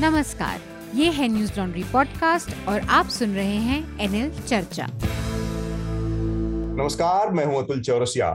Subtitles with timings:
[0.00, 0.60] नमस्कार
[0.94, 4.86] ये है न्यूज़ लॉन्ड्री पॉडकास्ट और आप सुन रहे हैं एनएल चर्चा।
[6.78, 8.28] नमस्कार मैं हूँ अतुल चौरसिया।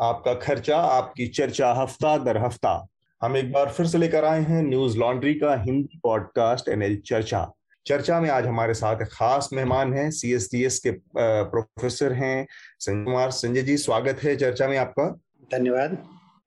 [0.00, 2.86] आपका खर्चा आपकी चर्चा हफ़्ता दर हफ़्ता।
[3.22, 7.52] हम एक बार फिर से लेकर आए हैं न्यूज़ लॉन्ड्री का हिंदी पॉडकास्ट एनएल चर्चा।
[7.86, 12.46] चर्चा में आज हमारे साथ एक खास मेहमान हैं सीएसडीएस के प्रोफेसर हैं
[12.78, 15.08] संजय कुमार। संजय जी स्वागत है चर्चा में आपका।
[15.52, 15.98] धन्यवाद।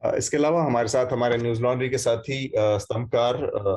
[0.01, 3.35] इसके अलावा हमारे साथ हमारे न्यूज़ लॉन्ड्री के साथ ही स्तंभकार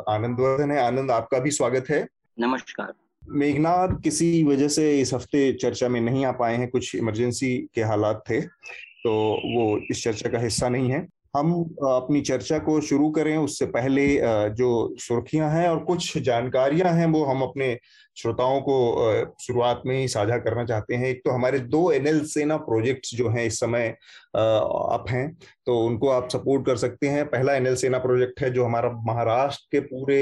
[0.08, 2.06] आनंद वर्धन है। आनंद आपका भी स्वागत है।
[2.38, 2.92] नमस्कार।
[3.22, 6.68] मेघनाथ किसी वजह से इस हफ़्ते चर्चा में नहीं आ पाए हैं?
[6.70, 9.12] कुछ इमरजेंसी के हालात थे तो
[9.54, 11.52] वो इस चर्चा का हिस्सा नहीं है। हम
[11.84, 14.06] अपनी चर्चा को शुरू करें, उससे पहले
[14.54, 17.76] जो सुर्खियाँ हैं और कुछ जानकारियाँ हैं, वो हम अपने
[18.16, 22.56] श्रोताओं को शुरुआत में ही साझा करना चाहते हैं। एक तो हमारे दो एनएल सेना
[22.58, 23.88] प्रोजेक्ट्स जो हैं इस समय
[24.36, 25.26] अप हैं
[25.66, 29.66] तो उनको आप सपोर्ट कर सकते हैं। पहला एनएल सेना प्रोजेक्ट है जो हमारा महाराष्ट्र
[29.72, 30.18] के पूरे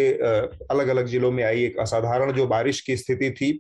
[0.71, 3.52] अलग अलग जिलों में आई। एक असाधारण जो बारिश की स्थिति थी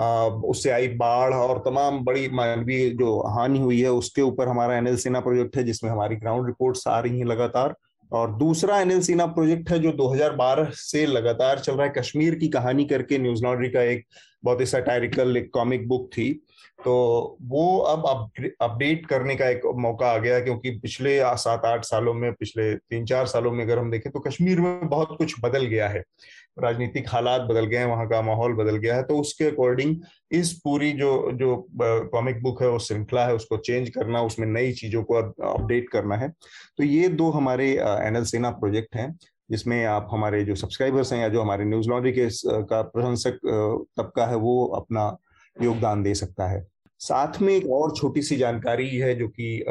[0.00, 4.96] उससे आई बाढ़ और तमाम बड़ी मानवीय जो हानि हुई है, उसके ऊपर हमारा एनएल
[4.96, 7.74] सेना प्रोजेक्ट है, जिसमें हमारी ग्राउंड रिपोर्ट्स आ रही हैं लगातार।
[8.12, 12.48] और दूसरा एनएल सीना प्रोजेक्ट है, जो 2012 से लगातार चल रहा है, कश्मीर की
[12.48, 14.04] कहानी करके न्यूज़ लॉन्ड्री का एक
[14.44, 16.32] बहुत ही सटायरिकल, एक कॉमिक बुक थी।
[16.84, 18.06] तो वो अब
[18.62, 23.04] अपडेट करने का एक मौका आ गया क्योंकि पिछले सात आठ सालों में, पिछले तीन
[23.06, 26.02] चार सालों में अगर हम देखें तो कश्मीर में बहुत कुछ बदल गया है।
[26.60, 29.96] राजनीतिक हालात बदल गए हैं, वहाँ का माहौल बदल गया है तो उसके अकॉर्डिंग
[30.32, 34.72] इस पूरी जो जो कॉमिक बुक है वो श्रृंखला है, उसको चेंज करना, उसमें नई
[34.72, 36.28] चीज़ों को अपडेट करना है।
[36.78, 39.14] तो ये दो हमारे एनएल सेना प्रोजेक्ट हैं,
[39.50, 42.28] जिसमें आप हमारे जो सब्सक्राइबर्स हैं या जो हमारे न्यूज़ लॉन्ड्री के
[42.64, 43.38] का प्रशंसक
[43.98, 45.16] तबका है, वो अपना
[45.56, 46.66] योगदान दे सकता है।
[47.00, 49.64] साथ में एक और छोटी सी जानकारी है, जो कि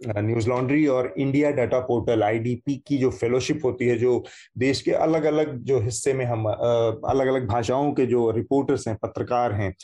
[0.00, 4.24] न्यूज़ लॉन्ड्री और इंडिया डाटा पोर्टल आईडीपी की जो फेलोशिप होती है, जो
[4.58, 8.96] देश के अलग अलग जो हिस्से में हम अलग अलग भाषाओं के जो रिपोर्टर्स हैं,
[9.02, 9.74] पत्रकार हैं,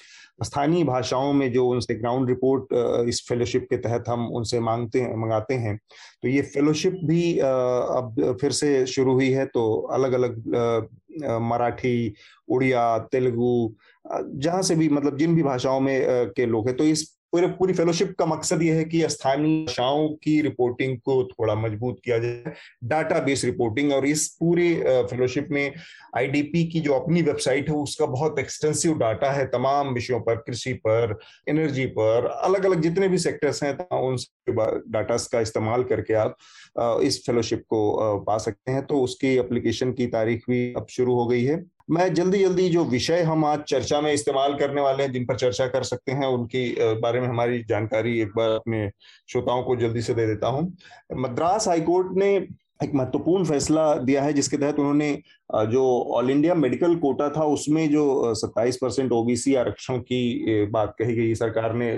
[0.45, 2.73] स्थानीय भाषाओं में जो उनसे ग्राउंड रिपोर्ट
[3.09, 5.77] इस फेलोशिप के तहत हम उनसे मांगते हैं, मंगाते हैं
[6.23, 10.43] तो ये फेलोशिप भी अब फिर से शुरू हुई है तो अलग अलग
[11.43, 12.15] मराठी,
[12.49, 13.75] उड़िया, तेलुगु
[14.05, 17.73] जहाँ से भी मतलब जिन भी भाषाओं में के लोग हैं तो इस पूरे, पूरी
[17.73, 22.53] फेलोशिप का मकसद यह है कि स्थानीय भाषाओं की रिपोर्टिंग को थोड़ा मज़बूत किया जाए
[22.85, 24.69] डाटा बेस रिपोर्टिंग और इस पूरे
[25.11, 25.75] फेलोशिप में
[26.17, 30.73] आईडीपी की जो अपनी वेबसाइट है, उसका बहुत एक्सटेंसिव डाटा है, तमाम विषयों पर, कृषि
[30.87, 31.19] पर
[31.49, 34.17] एनर्जी पर अलग अलग जितने भी सेक्टर्स हैं उन
[34.89, 36.37] डाटा का इस्तेमाल करके आप
[37.03, 41.27] इस फेलोशिप को पा सकते हैं। तो उसकी अप्लीकेशन की तारीख भी अब शुरू हो
[41.27, 45.13] गई है। मैं जल्दी जल्दी जो विषय हम आज चर्चा में इस्तेमाल करने वाले हैं,
[45.13, 48.89] जिन पर चर्चा कर सकते हैं, उनकी बारे में हमारी जानकारी एक बार अपने
[49.29, 50.77] श्रोताओं को जल्दी से दे देता हूँ।
[51.15, 52.35] मद्रास हाईकोर्ट ने
[52.85, 55.13] एक महत्वपूर्ण फैसला दिया है, जिसके तहत उन्होंने
[55.71, 55.85] जो
[56.15, 61.35] ऑल इंडिया मेडिकल कोटा था, उसमें जो 27 परसेंट ओबीसी आरक्षण की बात कही गई,
[61.35, 61.97] सरकार ने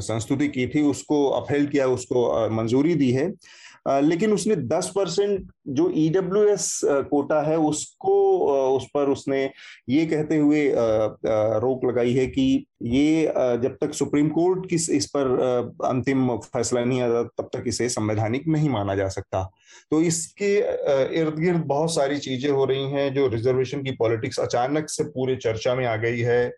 [0.00, 3.32] संस्तुति की थी, उसको अपहेल किया, उसको मंजूरी दी है।
[4.02, 6.58] लेकिन उसने 10 परसेंट जो ईडब्ल्यू e
[7.10, 8.14] कोटा है, उसको
[8.76, 9.42] उस पर उसने
[9.88, 10.62] ये कहते हुए
[11.60, 13.32] रोक लगाई है कि ये
[13.62, 15.26] जब तक सुप्रीम कोर्ट की इस पर
[15.86, 19.42] अंतिम फैसला नहीं आता, तब तक इसे संवैधानिक नहीं माना जा सकता।
[19.90, 20.54] तो इसके
[21.20, 25.36] इर्द गिर्द बहुत सारी चीज़ें हो रही हैं जो रिजर्वेशन की पॉलिटिक्स अचानक से पूरे
[25.38, 26.48] चर्चा में आ गई है।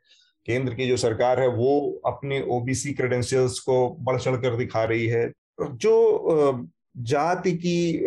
[0.46, 5.06] केंद्र की जो सरकार है, वो अपने ओबीसी क्रेडेंशियल्स को बढ़ चढ़ कर दिखा रही
[5.06, 5.92] है। जो
[7.00, 8.02] जाति की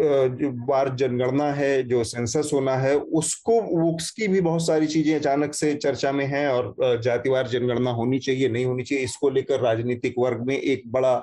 [0.68, 5.74] बार जनगणना है, जो सेंसस होना है, उसको उसकी भी बहुत सारी चीज़ें अचानक से
[5.75, 10.46] चर्चा में है और जातिवार जनगणना होनी चाहिए, नहीं होनी चाहिए, इसको लेकर राजनीतिक वर्ग
[10.47, 11.16] में एक बड़ा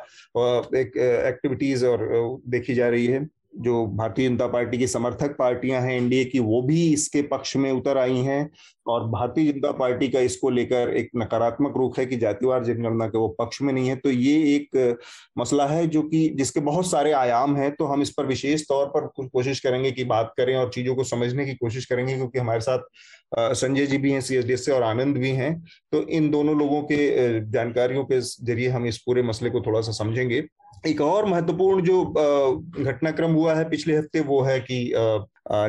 [0.76, 0.96] एक
[1.26, 3.26] एक्टिविटीज़ और देखी जा रही है।
[3.58, 7.70] जो भारतीय जनता पार्टी की समर्थक पार्टियाँ हैं एनडीए की, वो भी इसके पक्ष में
[7.72, 8.50] उतर आई हैं।
[8.86, 13.18] और भारतीय जनता पार्टी का इसको लेकर एक नकारात्मक रुख है कि जातिवार जनगणना के
[13.18, 14.97] वो पक्ष में नहीं है। तो ये एक
[15.38, 18.86] मसला है जो कि जिसके बहुत सारे आयाम हैं तो हम इस पर विशेष तौर
[18.97, 22.60] पर कोशिश करेंगे कि बात करें और चीज़ों को समझने की कोशिश करेंगे, क्योंकि हमारे
[22.60, 25.53] साथ संजय जी भी हैं सी से और आनंद भी हैं।
[25.92, 29.92] तो इन दोनों लोगों के जानकारियों के ज़रिए हम इस पूरे मसले को थोड़ा सा
[29.94, 30.41] समझेंगे।
[30.86, 34.92] एक और महत्वपूर्ण जो घटनाक्रम हुआ है पिछले हफ़्ते वो है कि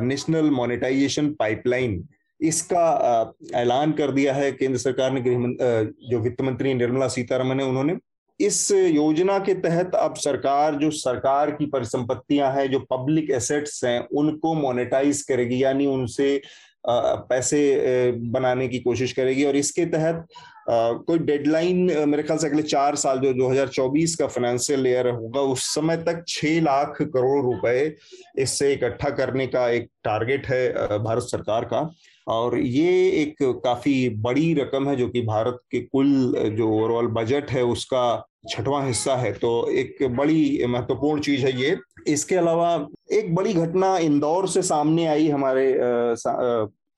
[0.05, 2.03] नेशनल मोनेटाइजेशन पाइपलाइन
[2.39, 7.65] इसका ऐलान कर दिया है केंद्र सरकार ने गृह जो वित्त मंत्री निर्मला सीतारमन है,
[7.65, 7.97] उन्होंने।
[8.39, 13.99] इस योजना के तहत अब सरकार, जो सरकार की परिसंपत्तियाँ हैं, जो पब्लिक एसेट्स हैं,
[14.09, 16.41] उनको मोनेटाइज करेगी, यानी उनसे
[16.87, 20.27] पैसे बनाने की कोशिश करेगी और इसके तहत
[20.69, 21.77] कोई डेडलाइन
[22.09, 26.23] मेरे ख्याल से अगले चार साल जो 2024 का फाइनेंशियल ईयर होगा, उस समय तक
[26.27, 27.95] छह लाख करोड़ रुपए
[28.39, 31.89] इससे इकट्ठा करने का एक टारगेट है भारत सरकार का।
[32.27, 37.51] और ये एक काफ़ी बड़ी रकम है जो कि भारत के कुल जो ओवरऑल बजट
[37.51, 41.77] है, उसका छठवां हिस्सा है। तो एक बड़ी महत्वपूर्ण चीज़ है ये।
[42.07, 45.71] इसके अलावा एक बड़ी घटना इंदौर से सामने आई हमारे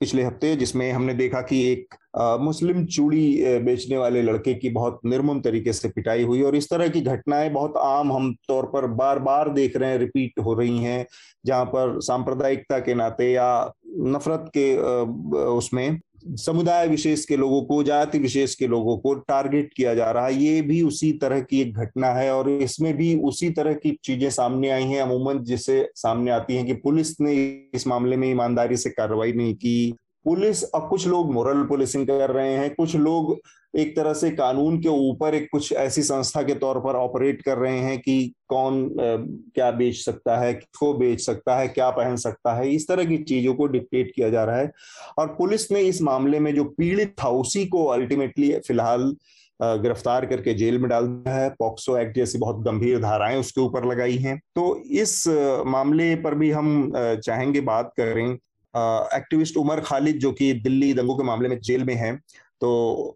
[0.02, 1.96] पिछले हफ़्ते, जिसमें हमने देखा कि एक
[2.42, 6.88] मुस्लिम चूड़ी बेचने वाले लड़के की बहुत निर्मम तरीके से पिटाई हुई और इस तरह
[6.88, 10.78] की घटनाएँ बहुत आम हम तौर पर बार बार देख रहे हैं, रिपीट हो रही
[10.78, 11.06] हैं,
[11.46, 14.76] जहाँ पर सांप्रदायिकता के नाते या नफरत के
[15.48, 20.26] उसमें समुदाय विशेष के लोगों को, जाति विशेष के लोगों को टारगेट किया जा रहा
[20.26, 23.98] है। ये भी उसी तरह की एक घटना है और इसमें भी उसी तरह की
[24.04, 27.34] चीज़ें सामने आई हैं। अमूमन जिसे सामने आती हैं कि पुलिस ने
[27.74, 29.94] इस मामले में ईमानदारी से कार्रवाई नहीं की।
[30.26, 33.38] पुलिस, अब कुछ लोग मोरल पुलिसिंग कर रहे हैं, कुछ लोग
[33.74, 37.58] एक तरह से कानून के ऊपर एक कुछ ऐसी संस्था के तौर पर ऑपरेट कर
[37.58, 38.88] रहे हैं कि कौन
[39.56, 43.18] क्या बेच सकता है, किसको बेच सकता है, क्या पहन सकता है, इस तरह की
[43.24, 44.72] चीज़ों को डिक्टेट किया जा रहा है।
[45.18, 49.16] और पुलिस ने इस मामले में जो पीड़ित था, उसी को अल्टीमेटली फ़िलहाल
[49.60, 53.86] गिरफ़्तार करके जेल में डाल दिया है। पॉक्सो एक्ट जैसी बहुत गंभीर धाराएँ उसके ऊपर
[53.86, 55.24] लगाई हैं। तो इस
[55.68, 58.38] मामले पर भी हम चाहेंगे बात करें
[58.74, 62.16] एक्टिविस्ट उमर खालिद, जो कि दिल्ली दंगों के मामले में जेल में है
[62.62, 62.72] तो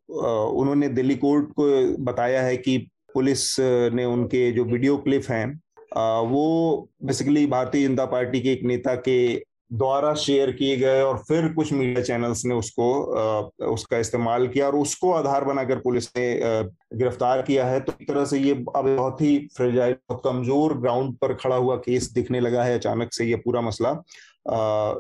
[0.10, 1.66] उन्होंने दिल्ली कोर्ट को
[2.04, 2.78] बताया है कि
[3.14, 5.48] पुलिस ने उनके जो वीडियो क्लिप हैं
[6.30, 9.44] वो बेसिकली भारतीय जनता पार्टी के एक नेता के
[9.74, 12.90] द्वारा शेयर किए गए और फिर कुछ मीडिया चैनल्स ने उसको
[13.66, 16.28] उसका इस्तेमाल किया और उसको आधार बनाकर पुलिस ने
[16.98, 21.34] गिरफ़्तार किया है। तो एक तरह से ये अब बहुत ही फ्रेजाइल कमज़ोर ग्राउंड पर
[21.36, 23.92] खड़ा हुआ केस दिखने लगा है। अचानक से ये पूरा मसला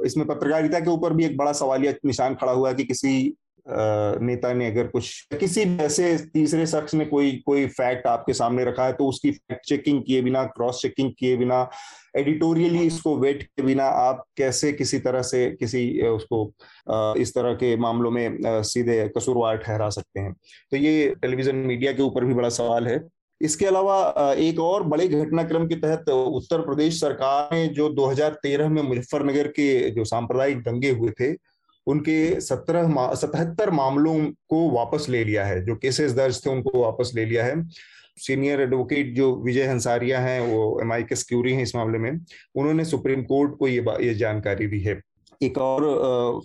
[0.05, 3.33] इसमें पत्रकारिता के ऊपर भी एक बड़ा सवालिया निशान खड़ा हुआ है कि किसी
[3.67, 8.85] नेता ने अगर कुछ किसी ऐसे तीसरे शख्स ने कोई कोई फैक्ट आपके सामने रखा
[8.85, 11.69] है तो उसकी फैक्ट चेकिंग किए बिना क्रॉस चेकिंग किए बिना
[12.17, 16.45] एडिटोरियली इसको वेट के बिना आप कैसे किसी तरह से किसी उसको
[17.21, 20.33] इस तरह के मामलों में सीधे कसूरवार ठहरा सकते हैं?
[20.71, 22.99] तो ये टेलीविज़न मीडिया के ऊपर भी बड़ा सवाल है।
[23.41, 28.81] इसके अलावा एक और बड़े घटनाक्रम के तहत उत्तर प्रदेश सरकार ने जो 2013 में
[28.81, 31.33] मुजफ्फरनगर के जो सांप्रदायिक दंगे हुए थे,
[31.87, 34.15] उनके सत्रह सतहत्तर मामलों
[34.49, 37.63] को वापस ले लिया है, जो केसेस दर्ज थे उनको वापस ले लिया है।
[38.17, 42.11] सीनियर एडवोकेट जो विजय हंसारिया हैं, वो एम आई के स्क्यूरी हैं इस मामले में,
[42.55, 44.99] उन्होंने सुप्रीम कोर्ट को ये ये जानकारी दी है।
[45.41, 46.41] एक और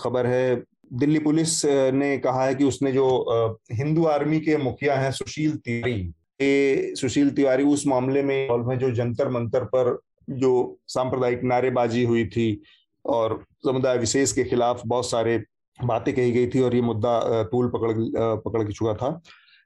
[0.00, 0.62] खबर है,
[0.92, 6.12] दिल्ली पुलिस ने कहा है कि उसने जो हिंदू आर्मी के मुखिया हैं सुशील तिवारी
[6.40, 9.98] सुशील तिवारी उस मामले में जो जंतर मंतर पर
[10.30, 12.60] जो सांप्रदायिक नारेबाजी हुई थी
[13.04, 15.36] और समुदाय विशेष के खिलाफ बहुत सारे
[15.78, 17.92] बातें कही गई थी और ये मुद्दा तूल पकड़
[18.44, 19.20] पकड़ के चुका था।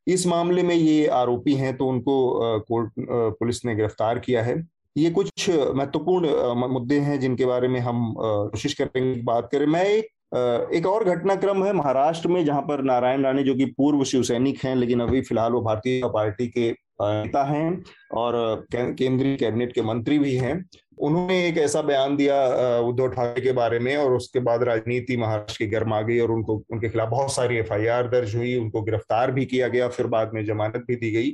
[0.06, 2.92] इस मामले में ये आरोपी हैं तो उनको कोर्ट
[3.38, 4.56] पुलिस ने गिरफ़्तार किया है।
[4.96, 10.08] ये कुछ महत्वपूर्ण मुद्दे हैं जिनके बारे में हम कोशिश करेंगे बात करें। मैं एक
[10.32, 14.74] एक और घटनाक्रम है महाराष्ट्र में, जहाँ पर नारायण राणे जो कि पूर्व शिवसैनिक हैं,
[14.76, 16.70] लेकिन अभी फ़िलहाल वो भारतीय पार्टी के
[17.02, 17.82] नेता हैं
[18.14, 20.64] और केंद्रीय कैबिनेट के मंत्री भी हैं।
[20.98, 22.36] उन्होंने एक ऐसा बयान दिया
[22.80, 26.56] उद्धव ठाकरे के बारे में और उसके बाद राजनीति महाराष्ट्र की गर्म गई और उनको,
[26.72, 30.44] उनके खिलाफ बहुत सारी एफआईआर दर्ज हुई, उनको गिरफ़्तार भी किया गया, फिर बाद में
[30.44, 31.30] जमानत भी दी गई।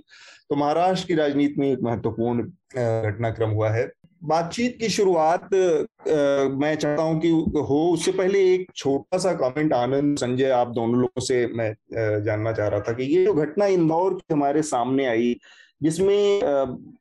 [0.50, 3.86] तो महाराष्ट्र की राजनीति में एक महत्वपूर्ण घटनाक्रम हुआ है।
[4.22, 10.18] बातचीत की शुरुआत मैं चाहता हूँ कि हो, उससे पहले एक छोटा सा कमेंट आनंद,
[10.18, 11.74] संजय, आप दोनों लोगों से मैं
[12.24, 15.34] जानना चाह रहा था कि ये जो घटना इंदौर की हमारे सामने आई,
[15.82, 16.40] जिसमें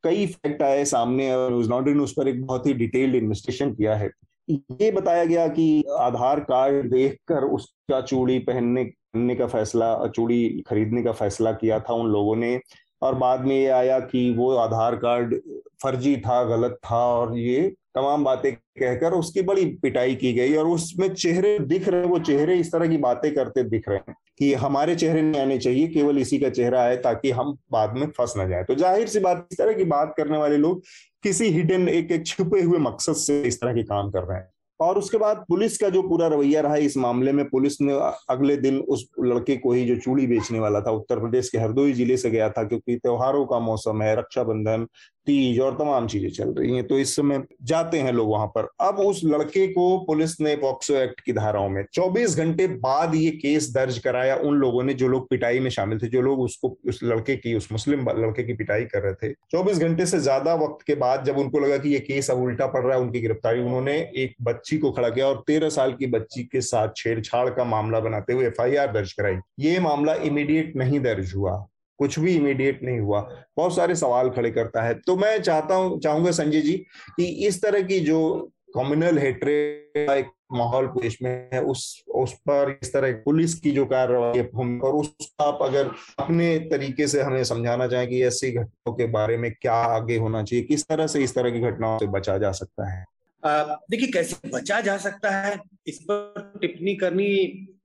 [0.04, 3.74] कई फैक्ट आए सामने और न्यूज़ लॉन्ड्री ने उस पर एक बहुत ही डिटेल्ड इन्वेस्टिगेशन
[3.74, 4.10] किया है।
[4.50, 11.12] ये बताया गया कि आधार कार्ड देखकर उसका चूड़ी पहनने का फैसला, चूड़ी खरीदने का
[11.14, 12.60] फैसला किया था उन लोगों ने।
[13.02, 15.36] और बाद में ये आया कि वो आधार कार्ड
[15.84, 20.68] फर्जी था, गलत था और ये तमाम बातें कहकर उसकी बड़ी पिटाई की गई और
[20.68, 24.54] उसमें चेहरे दिख रहे वो चेहरे इस तरह की बातें करते दिख रहे हैं कि
[24.56, 28.34] हमारे चेहरे नहीं आने चाहिए, केवल इसी का चेहरा आए ताकि हम बाद में फंस
[28.38, 30.82] ना जाए। तो ज़ाहिर सी बात, इस तरह की बात करने वाले लोग
[31.24, 34.50] किसी हिडन एक एक छुपे हुए मकसद से इस तरह के काम कर रहे हैं।
[34.80, 37.94] और उसके बाद पुलिस का जो पूरा रवैया रहा इस मामले में पुलिस ने
[38.30, 41.94] अगले दिन उस लड़के को ही जो चूड़ी बेचने वाला था, उत्तर प्रदेश के हरदोई
[41.94, 44.88] ज़िले से गया था, क्योंकि त्योहारों का मौसम है, रक्षाबंधन
[45.28, 48.68] तीज और तमाम चीज़ें चल रही हैं तो इस समय जाते हैं लोग वहाँ पर।
[48.82, 53.30] अब उस लड़के को पुलिस ने पॉक्सो एक्ट की धाराओं में 24 घंटे बाद ये
[53.34, 56.76] केस दर्ज कराया उन लोगों ने जो लोग पिटाई में शामिल थे, जो लोग उसको,
[56.88, 60.54] उस लड़के की, उस मुस्लिम लड़के की पिटाई कर रहे थे। 24 घंटे से ज़्यादा
[60.56, 63.22] वक्त के बाद जब उनको लगा कि ये केस अब उल्टा पड़ रहा है, उनकी
[63.22, 67.50] गिरफ्तारी, उन्होंने एक बच्ची को खड़ा किया और तेरह साल की बच्ची के साथ छेड़छाड़
[67.50, 71.66] का मामला बनाते हुए एफआईआर दर्ज कराई। ये मामला इमीडिएट नहीं दर्ज हुआ।
[72.00, 73.22] कुछ भी इमीडिएट नहीं हुआ।
[73.58, 76.74] बहुत सारे सवाल खड़े करता है। तो मैं चाहता हूँ, चाहूँगा संजय जी
[77.18, 82.78] कि इस तरह की जो कम्युनल हेट्रेड एक माहौल देश में है, उस उस पर
[82.82, 84.42] इस तरह पुलिस की जो कार्रवाई
[84.80, 89.38] और उसका आप अगर अपने तरीके से हमें समझाना चाहें कि ऐसी घटनाओं के बारे
[89.38, 92.52] में क्या आगे होना चाहिए, किस तरह से इस तरह की घटनाओं से बचा जा
[92.52, 93.06] सकता है?
[93.44, 97.28] देखिए, कैसे बचा जा सकता है, इस पर टिप्पणी करनी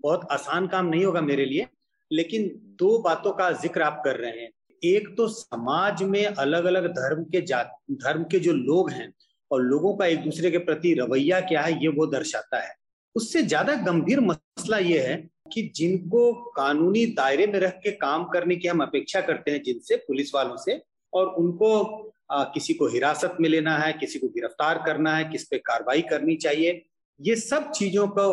[0.02, 1.66] बहुत आसान काम नहीं होगा मेरे लिए।
[2.12, 4.50] लेकिन दो बातों का ज़िक्र आप कर रहे हैं।
[4.82, 9.12] एक तो समाज में अलग अलग धर्म के जात धर्म के जो लोग हैं
[9.50, 12.74] और लोगों का एक दूसरे के प्रति रवैया क्या है ये वो दर्शाता है।
[13.16, 15.16] उससे ज़्यादा गंभीर मसला ये है
[15.52, 19.96] कि जिनको कानूनी दायरे में रख के काम करने की हम अपेक्षा करते हैं जिनसे
[19.98, 20.80] पुलिस वालों से
[21.12, 21.70] और उनको
[22.30, 26.02] आ, किसी को हिरासत में लेना है किसी को गिरफ़्तार करना है किस पे कार्रवाई
[26.02, 26.82] करनी चाहिए
[27.20, 28.24] ये सब चीज़ों को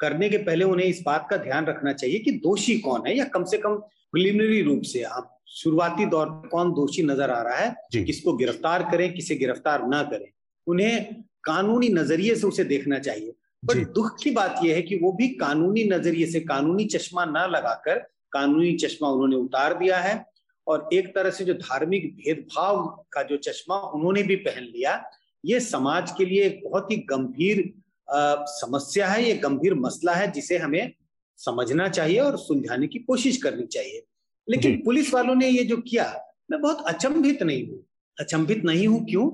[0.00, 3.24] करने के पहले उन्हें इस बात का ध्यान रखना चाहिए कि दोषी कौन है या
[3.26, 3.74] कम से कम
[4.12, 8.82] प्रिलिमिनरी रूप से। आप शुरुआती दौर में कौन दोषी नज़र आ रहा है किसको गिरफ़्तार
[8.90, 10.28] करें किसे गिरफ़्तार ना करें।
[10.66, 11.14] उन्हें
[11.44, 15.28] कानूनी नज़रिए से उसे देखना चाहिए। पर दुख की बात यह है कि वो भी
[15.36, 17.98] कानूनी नज़रिए से कानूनी चश्मा ना लगाकर
[18.32, 20.24] कानूनी चश्मा उन्होंने उतार दिया है
[20.66, 25.02] और एक तरह से जो धार्मिक भेदभाव का जो चश्मा उन्होंने भी पहन लिया
[25.44, 27.62] ये समाज के लिए एक बहुत ही गंभीर
[28.10, 30.92] समस्या है ये गंभीर मसला है जिसे हमें
[31.38, 34.02] समझना चाहिए और सुलझाने की कोशिश करनी चाहिए।
[34.48, 36.04] लेकिन पुलिस वालों ने ये जो किया
[36.50, 37.84] मैं बहुत अचंभित नहीं हूँ।
[38.18, 39.28] अचंभित नहीं हूँ क्यों?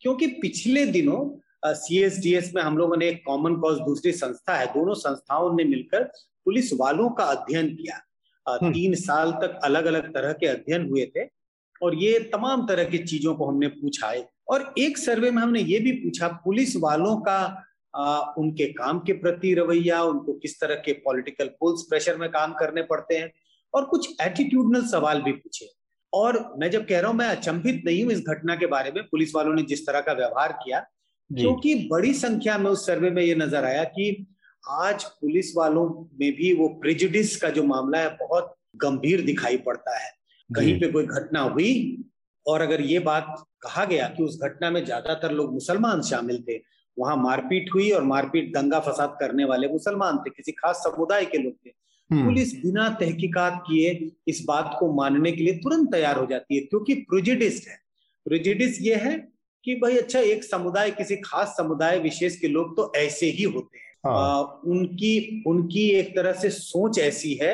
[0.00, 1.18] क्योंकि पिछले दिनों
[1.66, 4.94] सी एस डी एस में हम लोगों ने एक कॉमन कॉज दूसरी संस्था है दोनों
[4.94, 6.02] संस्थाओं ने मिलकर
[6.44, 8.00] पुलिस वालों का अध्ययन किया।
[8.46, 11.24] हम्म। तीन साल तक अलग अलग तरह के अध्ययन हुए थे
[11.82, 15.60] और ये तमाम तरह की चीज़ों को हमने पूछा है। और एक सर्वे में हमने
[15.60, 17.38] ये भी पूछा पुलिस वालों का
[17.94, 22.52] आ, उनके काम के प्रति रवैया उनको किस तरह के पॉलिटिकल पुल्स प्रेशर में काम
[22.54, 23.30] करने पड़ते हैं
[23.74, 25.68] और कुछ एटीट्यूडनल सवाल भी पूछे।
[26.12, 29.02] और मैं जब कह रहा हूँ मैं अचंभित नहीं हूँ इस घटना के बारे में
[29.04, 30.80] पुलिस वालों ने जिस तरह का व्यवहार किया
[31.30, 34.26] क्योंकि बड़ी संख्या में उस सर्वे में ये नज़र आया कि
[34.64, 35.86] आज पुलिस वालों
[36.20, 40.10] में भी वो प्रिजुडिस का जो मामला है बहुत गंभीर दिखाई पड़ता है।
[40.50, 42.04] कहीं पे कोई घटना हुई
[42.46, 46.58] और अगर ये बात कहा गया कि उस घटना में ज़्यादातर लोग मुसलमान शामिल थे
[46.96, 51.38] वहाँ मारपीट हुई और मारपीट दंगा फसाद करने वाले मुसलमान थे किसी खास समुदाय के
[51.38, 51.70] लोग थे
[52.10, 53.90] हम्म। पुलिस बिना तहकीकात किए
[54.28, 57.76] इस बात को मानने के लिए तुरंत तैयार हो जाती है क्योंकि प्रोजिडिस्ट है
[58.26, 59.16] प्रोजिडिस ये है
[59.64, 63.78] कि भाई अच्छा एक समुदाय किसी खास समुदाय विशेष के लोग तो ऐसे ही होते
[63.78, 67.52] हैं हाँ। आ, उनकी उनकी एक तरह से सोच ऐसी है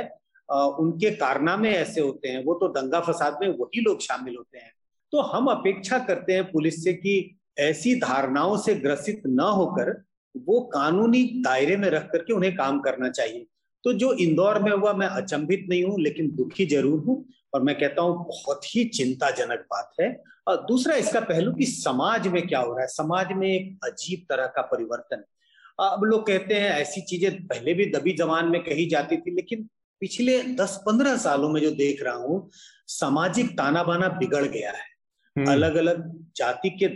[0.48, 4.58] आ, उनके कारनामे ऐसे होते हैं वो तो दंगा फसाद में वही लोग शामिल होते
[4.58, 4.72] हैं
[5.12, 7.14] तो हम अपेक्षा करते हैं पुलिस से कि
[7.56, 9.90] ऐसी धारणाओं से ग्रसित न होकर
[10.34, 13.46] वो कानूनी दायरे में रख करके उन्हें काम करना चाहिए।
[13.84, 17.78] तो जो इंदौर में हुआ, मैं अचंभित नहीं हूँ, लेकिन दुखी ज़रूर हूँ और मैं
[17.78, 22.60] कहता हूँ, बहुत ही चिंताजनक बात है। और दूसरा इसका पहलू कि समाज में क्या
[22.60, 22.86] हो रहा है?
[22.86, 25.24] समाज में एक अजीब तरह का परिवर्तन।
[25.78, 29.68] अब लोग कहते हैं, ऐसी चीज़ें पहले भी दबी जमान में कही जाती थी, लेकिन
[30.00, 32.50] पिछले 10-15 सालों में जो देख रहा हूँ,
[32.86, 34.91] सामाजिक ताना बाना बिगड़ गया है।
[35.36, 36.02] अलग अलग
[36.36, 36.88] जाति के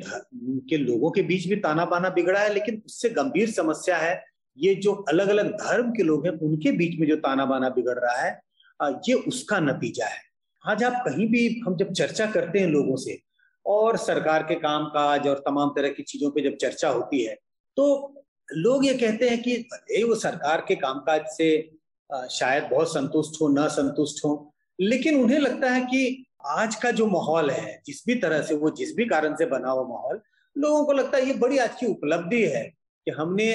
[0.69, 4.23] के लोगों के बीच भी ताना बाना बिगड़ा है, लेकिन उससे गंभीर समस्या है,
[4.59, 7.99] ये जो अलग अलग धर्म के लोग हैं, उनके बीच में जो ताना बाना बिगड़
[7.99, 8.41] रहा है
[8.81, 10.21] ये उसका नतीजा है।
[10.65, 13.19] आज आप कहीं भी, हम जब चर्चा करते हैं लोगों से,
[13.67, 17.35] और सरकार के काम काज और तमाम तरह की चीज़ों पे जब चर्चा होती है
[17.77, 17.87] तो
[18.49, 21.49] लोग ये कहते हैं कि भले वो सरकार के कामकाज से
[22.31, 27.07] शायद बहुत संतुष्ट हो, न संतुष्ट हो, लेकिन उन्हें लगता है कि आज का जो
[27.07, 30.21] माहौल है जिस भी तरह से वो जिस भी कारण से बना हुआ माहौल
[30.57, 32.63] लोगों को लगता है ये बड़ी आज की उपलब्धि है
[33.07, 33.49] कि हमने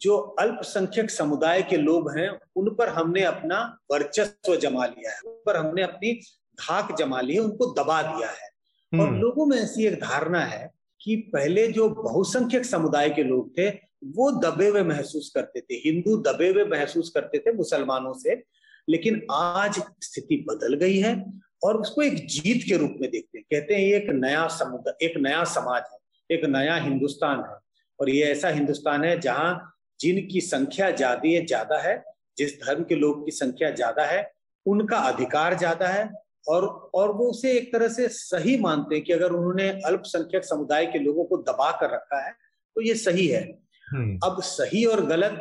[0.00, 3.60] जो अल्पसंख्यक समुदाय के लोग हैं उन पर हमने अपना
[3.92, 6.12] वर्चस्व जमा लिया है उन पर हमने अपनी
[6.58, 8.50] धाक जमा ली है उनको दबा दिया है
[8.92, 10.70] और हम्म। लोगों में ऐसी एक धारणा है
[11.00, 13.68] कि पहले जो बहुसंख्यक समुदाय के लोग थे
[14.16, 18.42] वो दबे हुए महसूस करते थे हिंदू दबे हुए महसूस करते थे मुसलमानों से
[18.88, 21.14] लेकिन आज स्थिति बदल गई है
[21.64, 25.06] और उसको एक जीत के रूप में देखते हैं। कहते हैं ये एक नया समुदाय
[25.06, 25.98] एक नया समाज है
[26.30, 27.56] एक नया हिंदुस्तान है।
[27.98, 32.02] और ये ऐसा हिंदुस्तान है जहाँ जिनकी संख्या ज़्यादा ज़्यादा है
[32.38, 34.30] जिस धर्म के लोग की संख्या ज़्यादा है
[34.66, 36.08] उनका अधिकार ज़्यादा है
[36.48, 40.86] और और वो उसे एक तरह से सही मानते हैं कि अगर उन्होंने अल्पसंख्यक समुदाय
[40.86, 43.42] के लोगों को दबा कर रखा है तो ये सही है।
[43.86, 45.38] हम्म। अब सही और गलत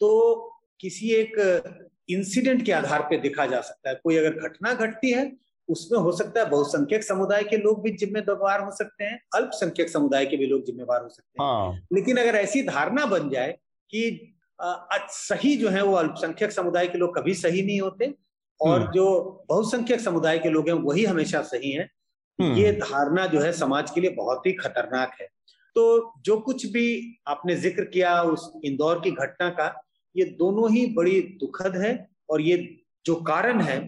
[0.00, 0.10] तो
[0.80, 1.34] किसी एक
[2.10, 5.24] इंसिडेंट के आधार पर देखा जा सकता है। कोई अगर घटना घटती है
[5.68, 10.26] उसमें हो सकता है बहुसंख्यक समुदाय के लोग भी जिम्मेदार हो सकते हैं अल्पसंख्यक समुदाय
[10.26, 13.58] के भी लोग जिम्मेवार हो सकते हैं हाँ। लेकिन अगर ऐसी धारणा बन जाए
[13.90, 18.14] कि आ, सही जो है वो अल्पसंख्यक समुदाय के लोग कभी सही नहीं होते
[18.60, 21.88] और हम्म। जो बहुसंख्यक समुदाय के लोग हैं वही हमेशा सही है
[22.38, 25.26] हम्म। ये धारणा जो है समाज के लिए बहुत ही खतरनाक है
[25.76, 26.86] तो जो कुछ भी
[27.28, 29.72] आपने ज़िक्र किया उस इंदौर की घटना का
[30.14, 31.92] ये दोनों ही बड़ी दुखद है
[32.30, 32.56] और ये
[33.06, 33.78] जो कारण है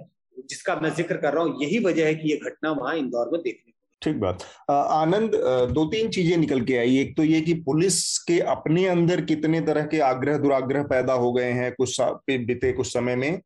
[0.41, 3.41] जिसका मैं ज़िक्र कर रहा हूँ, यही वजह है कि ये घटना वहाँ इंदौर में
[3.41, 5.31] देखने ठीक बात। आनंद
[5.75, 7.97] दो तीन चीज़ें निकल के आई। एक तो ये कि पुलिस
[8.29, 12.87] के अपने अंदर कितने तरह के आग्रह दुराग्रह पैदा हो गए हैं कुछ बीते कुछ
[12.87, 13.41] समय में।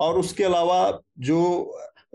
[0.00, 0.78] और उसके अलावा
[1.20, 1.40] जो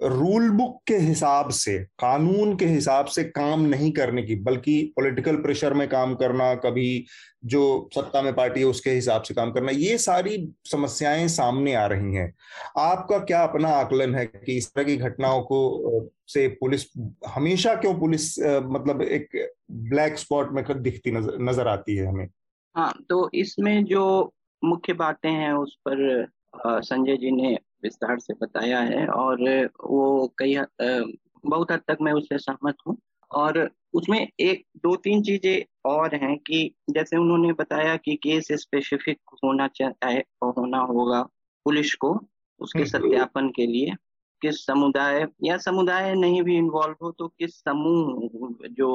[0.04, 5.36] रूल बुक के हिसाब से कानून के हिसाब से काम नहीं करने की बल्कि पॉलिटिकल
[5.36, 7.06] प्रेशर में काम करना कभी
[7.46, 11.86] जो सत्ता में पार्टी है उसके हिसाब से काम करना ये सारी समस्याएँ सामने आ
[11.86, 12.34] रही हैं।
[12.78, 16.86] आपका क्या अपना आकलन है कि इस तरह की घटनाओं को से पुलिस
[17.28, 19.30] हमेशा क्यों पुलिस मतलब एक
[19.72, 22.28] ब्लैक स्पॉट में दिखती नज़र, नज़र आती है हमें?
[22.76, 26.28] हाँ तो इसमें जो मुख्य बातें हैं उस पर
[26.66, 29.42] संजय जी ने विस्तार से बताया है और
[29.84, 32.98] वो कई बहुत हद तक मैं उससे सहमत हूँ
[33.32, 39.20] और उसमें एक दो तीन चीज़ें और हैं कि जैसे उन्होंने बताया कि केस स्पेसिफिक
[39.44, 41.22] होना चाहिए होना होगा
[41.66, 42.20] पुलिस को
[42.62, 43.96] उसके हम्म। सत्यापन के लिए
[44.42, 48.90] किस समुदाय या समुदाय नहीं भी इन्वॉल्व हो तो किस समूह जो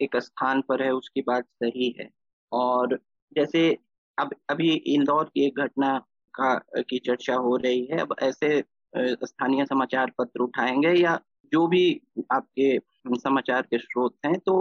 [0.00, 2.08] एक स्थान पर है उसकी बात सही है
[2.52, 2.98] और
[3.32, 3.78] जैसे
[4.18, 6.00] अब अभी इंदौर की एक घटना
[6.34, 8.60] का की चर्चा हो रही है। अब ऐसे
[8.92, 11.18] स्थानीय समाचार पत्र उठाएँगे या
[11.52, 11.84] जो भी
[12.32, 12.78] आपके
[13.18, 14.56] समाचार के स्रोत हैं तो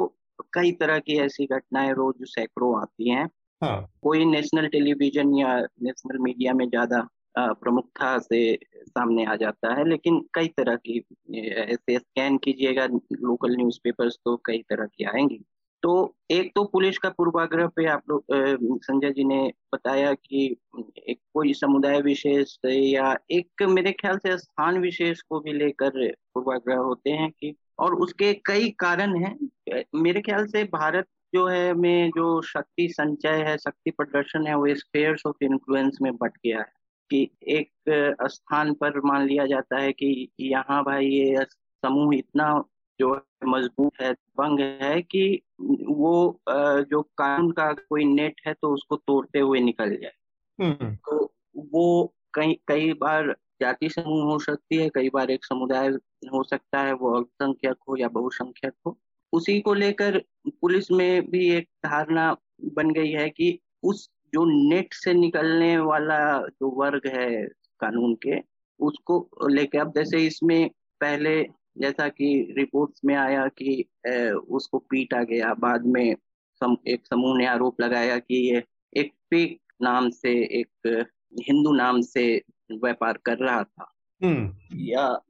[0.53, 3.27] कई तरह की ऐसी घटनाएँ रोज सैकड़ों आती हैं।
[3.61, 7.07] हाँ। कोई नेशनल टेलीविज़न या नेशनल मीडिया में ज़्यादा
[7.37, 8.39] प्रमुखता से
[8.81, 10.99] सामने आ जाता है लेकिन कई तरह की
[11.39, 15.43] ऐसे स्कैन कीजिएगा लोकल न्यूज़पेपर्स तो कई तरह की आएँगी।
[15.83, 18.23] तो एक तो पुलिस का पूर्वाग्रह पे आप लोग
[18.83, 20.57] संजय जी ने बताया कि
[21.07, 26.77] एक कोई समुदाय विशेष या एक मेरे ख्याल से स्थान विशेष को भी लेकर पूर्वाग्रह
[26.77, 31.05] होते हैं कि, और उसके कई कारण हैं। मेरे ख्याल से भारत
[31.35, 36.15] जो है में जो शक्ति संचय है, शक्ति प्रदर्शन है, वो स्पेयर्स ऑफ़ इन्फ्लुएंस में
[36.15, 36.71] बट गया है
[37.09, 37.71] कि एक
[38.23, 41.45] स्थान पर मान लिया जाता है कि यहाँ भाई ये
[41.83, 42.63] समूह इतना
[42.99, 46.39] जो मज़बूत है बंग है कि वो
[46.89, 50.13] जो कानून का कोई नेट है तो उसको तोड़ते हुए निकल जाए
[50.59, 51.31] हम्म। तो
[51.73, 55.87] वो कई कई बार जाति समूह हो सकती है कई बार एक समुदाय
[56.33, 58.97] हो सकता है वो अल्पसंख्यक हो या बहुसंख्यक हो
[59.33, 60.17] उसी को लेकर
[60.61, 62.31] पुलिस में भी एक धारणा
[62.75, 67.29] बन गई है कि उस जो नेट से निकलने वाला जो वर्ग है
[67.79, 68.39] कानून के
[68.79, 70.69] उसको लेके अब जैसे इसमें
[71.01, 71.41] पहले
[71.79, 73.85] जैसा कि रिपोर्ट्स में आया कि
[74.49, 76.15] उसको पीटा गया बाद में
[76.53, 78.63] सम, एक समूह ने आरोप लगाया कि ये
[78.97, 81.05] एक फेक नाम से एक
[81.41, 85.21] हिंदू नाम से व्यापार कर रहा था। हम्म। या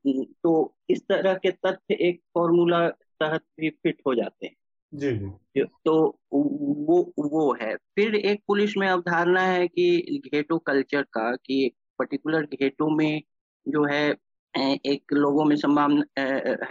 [0.43, 4.55] तो इस तरह के तथ्य एक फॉर्मूला तहत भी फिट हो जाते हैं।
[4.93, 11.01] जी जी। तो वो वो है। फिर एक पुलिस में अवधारणा है कि घेटो कल्चर
[11.01, 13.21] का कि पर्टिकुलर घेटो में
[13.67, 14.15] जो है
[14.57, 16.03] एक लोगों में संभावना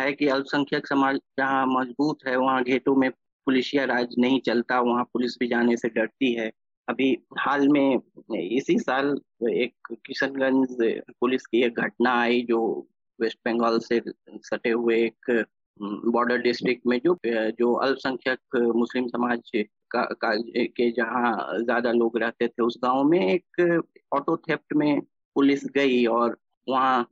[0.01, 3.11] है कि अल्पसंख्यक समाज जहाँ मज़बूत है वहाँ घेटों में
[3.47, 6.51] पुलिसिया राज नहीं चलता वहाँ पुलिस भी जाने से डरती है।
[6.88, 8.01] अभी हाल में
[8.35, 9.75] इसी साल एक
[10.07, 10.77] किशनगंज
[11.21, 12.88] पुलिस की एक घटना आई जो
[13.21, 15.47] वेस्ट बंगाल से सटे हुए एक
[15.83, 22.49] बॉर्डर डिस्ट्रिक्ट में जो जो अल्पसंख्यक मुस्लिम समाज का, का के जहाँ ज़्यादा लोग रहते
[22.49, 25.01] थे उस गाँव में एक ऑटो थेफ्ट में
[25.37, 26.38] पुलिस गई और
[26.69, 27.07] वहाँ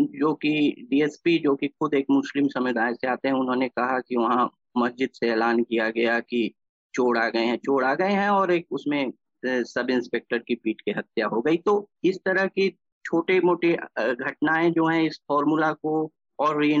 [0.00, 0.50] जो कि
[0.90, 5.10] डीएसपी जो कि खुद एक मुस्लिम समुदाय से आते हैं, उन्होंने कहा कि वहाँ मस्जिद
[5.14, 6.50] से ऐलान किया गया कि
[6.94, 9.12] चोर आ गए हैं, चोर आ गए हैं और एक उसमें
[9.46, 11.72] सब इंस्पेक्टर की पीट के हत्या हो गई तो
[12.04, 12.68] इस तरह की
[13.04, 16.74] छोटे मोटे घटनाएँ जो हैं, इस फॉर्मूला को और री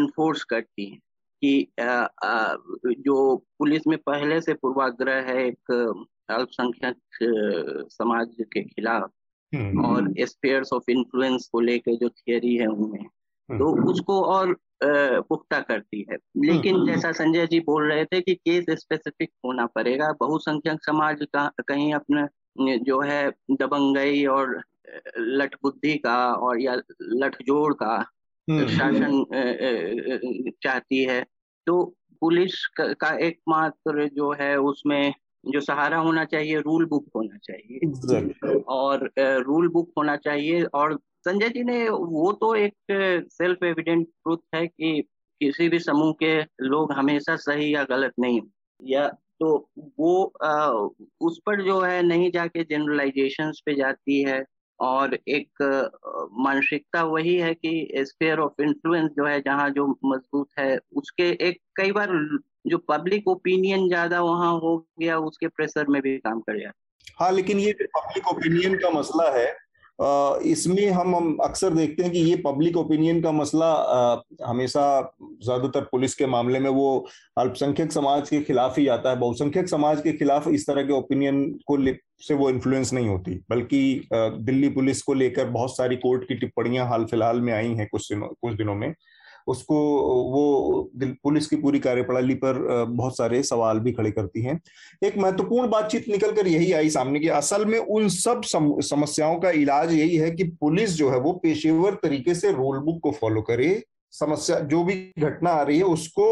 [0.50, 0.98] करती हैं
[1.44, 1.66] कि
[3.00, 5.72] जो पुलिस में पहले से पूर्वाग्रह है एक
[6.30, 6.96] अल्पसंख्यक
[7.92, 9.10] समाज के खिलाफ।
[9.84, 13.04] और स्पेयर्स ऑफ़ इन्फ्लुएंस को लेकर जो थियरी है उनमें
[13.48, 18.20] तो हम्म। उसको और पुख्ता करती है लेकिन हम्म। जैसा संजय जी बोल रहे थे
[18.20, 24.60] कि केस स्पेसिफिक होना पड़ेगा बहुसंख्यक समाज का कहीं अपने जो है दबंगई और
[25.18, 27.94] लठ बुद्धि का और या लठ जोड़ का
[28.48, 29.24] हम्म। शासन
[30.62, 31.22] चाहती है
[31.66, 31.82] तो
[32.22, 35.14] पुलिस का एकमात्र जो है उसमें
[35.48, 37.78] जो सहारा होना चाहिए रूल बुक होना चाहिए।
[38.68, 42.74] और रूल बुक होना चाहिए और संजय जी ने वो तो एक
[43.32, 45.04] सेल्फ एविडेंट ट्रूथ है कि
[45.40, 48.40] किसी भी समूह के लोग हमेशा सही या गलत नहीं
[48.82, 49.08] या
[49.40, 50.70] तो वो आ,
[51.20, 54.44] उस पर जो है नहीं जाके जनरलाइजेशन पे जाती है।
[54.80, 55.62] और एक
[56.32, 61.58] मानसिकता वही है कि स्पेयर ऑफ़ इन्फ्लुएंस जो है, जहाँ जो मज़बूत है, उसके एक,
[61.76, 66.60] कई बार जो पब्लिक ओपिनियन ज़्यादा वहाँ हो गया, उसके प्रेशर में भी काम कर
[66.60, 69.63] जाता हाँ। लेकिन ये पब्लिक ओपिनियन का मसला है
[69.98, 73.68] इसमें हम अक्सर देखते हैं कि ये पब्लिक ओपिनियन का मसला
[74.46, 74.82] हमेशा
[75.44, 77.06] ज़्यादातर पुलिस के मामले में वो
[77.38, 81.44] अल्पसंख्यक समाज के खिलाफ ही आता है। बहुसंख्यक समाज के खिलाफ इस तरह के ओपिनियन
[81.66, 81.78] को
[82.20, 86.88] से वो इन्फ्लुएंस नहीं होती। बल्कि दिल्ली पुलिस को लेकर बहुत सारी कोर्ट की टिप्पणियाँ
[86.88, 88.92] हाल फ़िलहाल में आई हैं कुछ दिनों कुछ दिनों में।
[89.46, 89.76] उसको
[90.30, 94.60] वो पुलिस की पूरी कार्यप्रणाली पर बहुत सारे सवाल भी खड़े करती हैं।
[95.04, 99.38] एक महत्वपूर्ण बातचीत निकल कर यही आई सामने की असल में उन सब सम, समस्याओं
[99.40, 103.10] का इलाज यही है कि पुलिस जो है वो पेशेवर तरीके से रूल बुक को
[103.10, 106.26] फॉलो करे समस्या जो भी घटना आ रही है उसको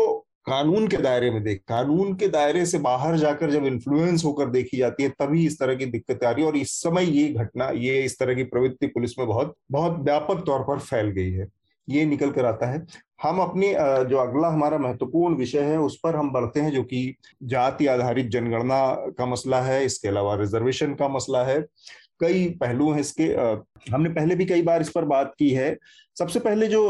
[0.46, 4.77] कानून के दायरे में देख कानून के दायरे से बाहर जाकर जब इन्फ्लुएंस होकर देखी
[4.77, 7.68] जाती है तभी इस तरह की दिक्कतें आ रही है और इस समय ये घटना
[7.77, 11.46] ये इस तरह की प्रवृत्ति पुलिस में बहुत बहुत व्यापक तौर पर फैल गई है।
[11.88, 12.85] ये निकल कर आता है।
[13.23, 13.73] हम अपने
[14.11, 17.14] जो अगला हमारा महत्वपूर्ण विषय है, उस पर हम बढ़ते हैं, जो कि
[17.45, 18.81] जाति आधारित जनगणना
[19.18, 21.61] का मसला है, इसके अलावा रिजर्वेशन का मसला है।
[22.21, 23.25] कई पहलू हैं इसके
[23.92, 25.77] हमने पहले भी कई बार इस पर बात की है।
[26.18, 26.83] सबसे पहले जो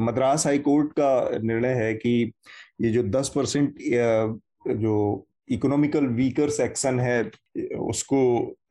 [0.00, 2.32] मद्रास हाई कोर्ट का निर्णय है कि
[2.82, 3.74] ये जो 10 परसेंट
[4.80, 7.22] जो इकोनॉमिकल वीकर सेक्शन है,
[7.78, 8.20] उसको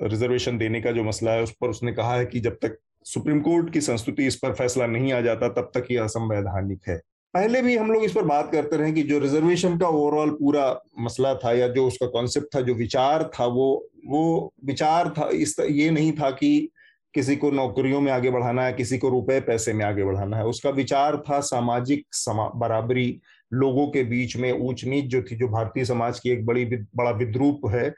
[0.02, 3.40] रिजर्वेशन देने का जो मसला है, उस पर उसने कहा है कि जब तक सुप्रीम
[3.42, 6.98] कोर्ट की संस्तुति इस पर फैसला नहीं आ जाता तब तक ये असंवैधानिक है।
[7.34, 10.66] पहले भी हम लोग इस पर बात करते रहे कि जो रिजर्वेशन का ओवरऑल पूरा
[11.00, 13.68] मसला था या जो उसका कॉन्सेप्ट था जो विचार था वो
[14.08, 16.70] वो विचार था इस ये नहीं था कि
[17.14, 20.46] किसी को नौकरियों में आगे बढ़ाना है किसी को रुपए पैसे में आगे बढ़ाना है।
[20.46, 23.22] उसका विचार था सामाजिक समा, बराबरी
[23.54, 27.12] लोगों के बीच में ऊंच नीच जो थी जो भारतीय समाज की एक बड़ी बड़ा
[27.12, 27.90] विद्रूप है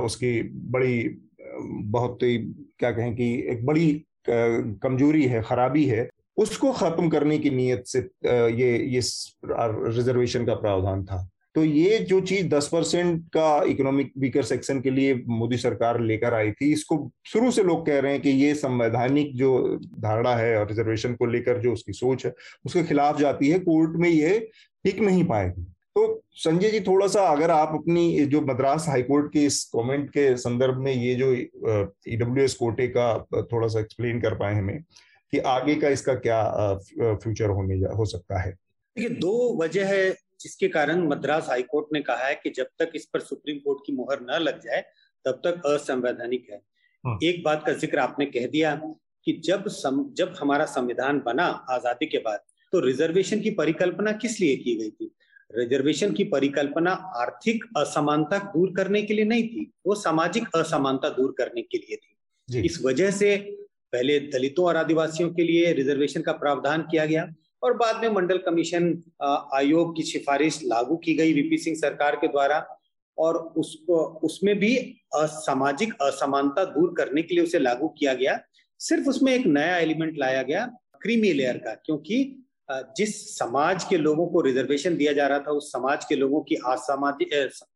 [0.00, 0.98] उसकी बड़ी
[1.90, 2.36] बहुत ही
[2.78, 7.98] क्या कहें कि एक बड़ी कमज़ोरी है, खराबी है, उसको खत्म करने की नीयत से
[7.98, 9.00] ये ये
[9.96, 14.90] रिजर्वेशन का प्रावधान था। तो ये जो चीज़ 10 परसेंट का इकोनॉमिक वीकर सेक्शन के
[14.90, 18.54] लिए मोदी सरकार लेकर आई थी, इसको शुरू से लोग कह रहे हैं कि ये
[18.54, 22.32] संवैधानिक जो धारणा है और रिजर्वेशन को लेकर जो उसकी सोच है,
[22.64, 24.38] उसके खिलाफ जाती है, कोर्ट में ये
[24.84, 25.66] टिक नहीं पाएगी।
[25.98, 30.36] तो संजय जी थोड़ा सा अगर आप अपनी जो मद्रास हाईकोर्ट के इस कमेंट के
[30.36, 33.06] संदर्भ में ये जो ईडब्ल्यू एस कोटे का
[33.44, 34.78] थोड़ा सा एक्सप्लेन कर पाए हमें
[35.32, 36.42] कि आगे का इसका क्या
[36.94, 39.32] फ्यूचर होने हो सकता है। देखिए दो
[39.62, 43.58] वजह है जिसके कारण मद्रास हाईकोर्ट ने कहा है कि जब तक इस पर सुप्रीम
[43.58, 44.80] कोर्ट की मुहर न लग जाए
[45.24, 46.60] तब तक असंवैधानिक है।
[47.04, 48.74] हाँ। एक बात का ज़िक्र आपने कह दिया
[49.26, 52.40] कि जब सम, जब हमारा संविधान बना आज़ादी के बाद
[52.72, 55.14] तो रिजर्वेशन की परिकल्पना किस लिए की गई थी?
[55.50, 61.34] रिजर्वेशन की परिकल्पना आर्थिक असमानता दूर करने के लिए नहीं थी वो सामाजिक असमानता दूर
[61.38, 63.36] करने के लिए थी। इस वजह से
[63.92, 67.26] पहले दलितों और आदिवासियों के लिए रिजर्वेशन का प्रावधान किया गया
[67.62, 68.90] और बाद में मंडल कमीशन
[69.54, 72.66] आयोग की सिफारिश लागू की गई वीपी सिंह सरकार के द्वारा
[73.18, 74.74] और उसको उसमें भी
[75.14, 78.38] सामाजिक असमानता दूर करने के लिए उसे लागू किया गया।
[78.80, 80.66] सिर्फ़ उसमें एक नया एलिमेंट लाया गया
[81.02, 85.72] क्रीमी लेयर का क्योंकि जिस समाज के लोगों को रिजर्वेशन दिया जा रहा था उस
[85.72, 87.30] समाज के लोगों की असामाजिक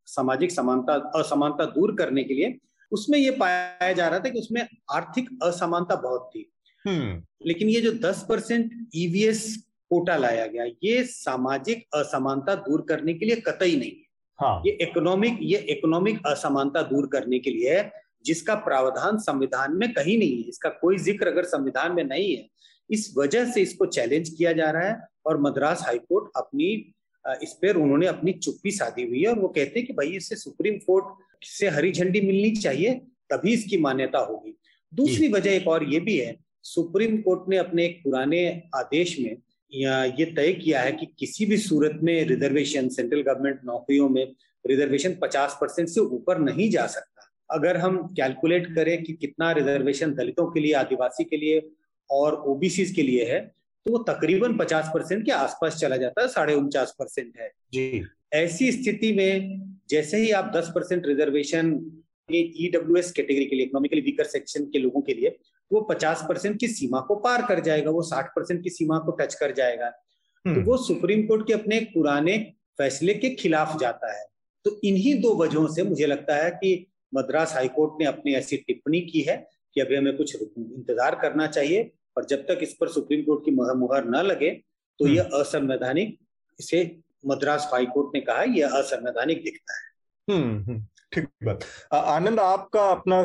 [0.09, 2.59] सामाजिक समानता असमानता दूर करने के लिए
[2.93, 6.49] उसमें ये पाया जा रहा था कि उसमें आर्थिक असमानता बहुत थी
[6.85, 9.45] हम्म। लेकिन ये जो 10 परसेंट ईवीएस
[9.91, 14.73] कोटा लाया गया ये सामाजिक असमानता दूर करने के लिए कतई नहीं है हाँ। ये
[14.83, 17.91] इकोनॉमिक ये इकोनॉमिक असमानता दूर करने के लिए है
[18.25, 22.49] जिसका प्रावधान संविधान में कहीं नहीं है इसका कोई ज़िक्र अगर संविधान में नहीं है
[22.91, 26.73] इस वजह से इसको चैलेंज किया जा रहा है और मद्रास हाईकोर्ट अपनी
[27.43, 30.37] इस पर उन्होंने अपनी चुप्पी साधी हुई है और वो कहते हैं कि भाई इससे
[30.37, 32.95] सुप्रीम कोर्ट से हरी झंडी मिलनी चाहिए
[33.33, 34.55] तभी इसकी मान्यता होगी।
[34.93, 39.37] दूसरी वजह एक और ये भी है सुप्रीम कोर्ट ने अपने एक पुराने आदेश में
[39.73, 44.25] ये तय किया है कि किसी भी सूरत में रिजर्वेशन सेंट्रल गवर्नमेंट नौकरियों में
[44.65, 50.15] रिजर्वेशन 50 परसेंट से ऊपर नहीं जा सकता। अगर हम कैलकुलेट करें कि कितना रिजर्वेशन
[50.15, 51.61] दलितों के लिए आदिवासी के लिए
[52.13, 53.41] और ओबीसी के लिए है
[53.87, 58.05] तो वो तकरीबन 50 परसेंट के आसपास चला जाता है साढ़े उनचास परसेंट है। जी।
[58.33, 61.73] ऐसी स्थिति में जैसे ही आप 10 percent reservation
[62.35, 65.37] EWS category के लिए इकोनॉमिकली वीकर सेक्शन के लोगों के लिए
[65.71, 69.13] वो 50 परसेंट की सीमा को पार कर जाएगा वो 60 परसेंट की सीमा को
[69.13, 72.37] टच कर जाएगा। तो हम्म। वो सुप्रीम कोर्ट के अपने पुराने
[72.79, 74.25] फैसले के खिलाफ जाता है।
[74.65, 79.01] तो इन्हीं दो वजहों से मुझे लगता है कि मद्रास हाईकोर्ट ने अपनी ऐसी टिप्पणी
[79.01, 79.37] की है
[79.75, 83.51] कि अभी हमें कुछ इंतज़ार करना चाहिए। और जब तक इस पर सुप्रीम कोर्ट की
[83.51, 84.51] मुहर न लगे
[85.01, 86.19] तो यह हम्म। असंवैधानिक
[86.61, 89.93] इसे मद्रास हाईकोर्ट ने कहा यह असंवैधानिक दिखता है।
[90.31, 93.23] हम्म, हम्म ठीक बात। आनंद आपका अपना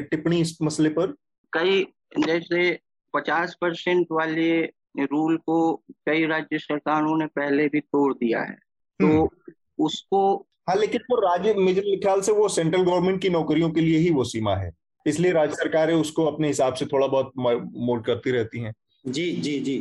[0.00, 1.14] टिप्पणी इस मसले पर?
[1.52, 1.82] कई
[2.18, 2.78] जैसे
[3.14, 4.62] पचास परसेंट वाले
[4.98, 8.54] रूल को कई राज्य सरकारों ने पहले भी तोड़ दिया है।
[9.00, 9.30] तो
[9.78, 13.98] उसको हाँ लेकिन वो राज्य मेरे ख्याल से वो सेंट्रल गवर्नमेंट की नौकरियों के लिए
[13.98, 14.70] ही वो सीमा है।
[15.06, 18.74] इसलिए राज्य सरकारें उसको अपने हिसाब से थोड़ा बहुत मोड करती रहती हैं।
[19.06, 19.78] जी जी जी।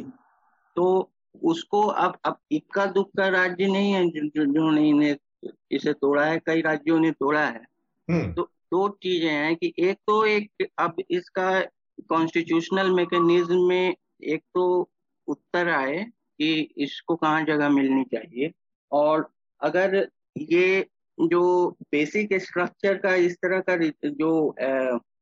[0.76, 1.12] तो
[1.44, 5.16] उसको अब अब इक्का दुक्का राज्य नहीं है जो, जो ने
[5.72, 7.64] इसे तोड़ा है कई राज्यों ने तोड़ा है।
[8.08, 11.62] हम्म। तो दो चीज़ें हैं कि एक तो एक अब इसका
[12.10, 14.90] कॉन्स्टिट्यूशनल मैकेनिज्म में एक तो
[15.28, 16.04] उत्तर आए
[16.40, 18.52] कि इसको कहाँ जगह मिलनी चाहिए।
[18.92, 19.30] और
[19.62, 20.08] अगर
[20.38, 20.86] ये
[21.20, 23.76] जो बेसिक स्ट्रक्चर का इस तरह का
[24.10, 24.56] जो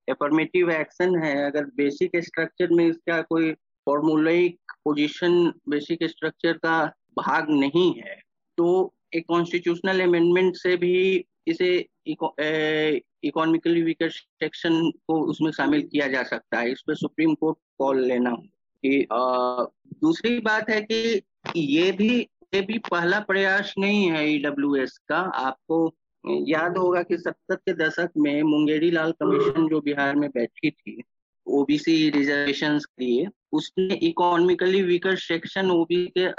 [0.09, 3.51] एफर्मेटिव एक्शन है अगर बेसिक स्ट्रक्चर में इसका कोई
[3.87, 6.85] फॉर्मूलिक पोजीशन बेसिक स्ट्रक्चर का
[7.19, 8.15] भाग नहीं है
[8.57, 16.23] तो एक कॉन्स्टिट्यूशनल अमेंडमेंट से भी इसे इकोनॉमिकली वीकर सेक्शन को उसमें शामिल किया जा
[16.23, 19.63] सकता है। इस पर सुप्रीम कोर्ट कॉल लेना कि आ,
[20.01, 21.21] दूसरी बात है कि
[21.55, 22.09] ये भी
[22.55, 25.87] ये भी पहला प्रयास नहीं है ईडब्ल्यू का। आपको
[26.25, 31.03] याद होगा कि सत्तर के दशक में मुंगेरी लाल कमीशन जो बिहार में बैठी थी,
[31.47, 36.29] ओबीसी रिजर्वेशन के लिए, उसने इकोनॉमिकली वीकर सेक्शन ओबीसी के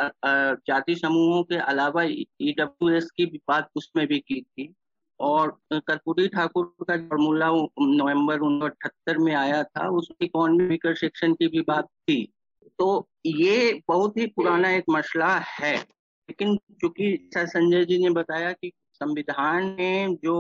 [0.66, 4.72] जाति समूहों के अलावा ईडब्ल्यू की बात उसमें भी की थी।
[5.20, 7.48] और कर्पूरी ठाकुर का फॉर्मूला
[7.80, 12.32] नवंबर उन्नीस में आया था उसमें इकोनॉमिक वीकर सेक्शन की भी बात थी।
[12.78, 18.72] तो ये बहुत ही पुराना एक मसला है। लेकिन चूँकि संजय जी ने बताया कि
[18.94, 20.36] संविधान में जो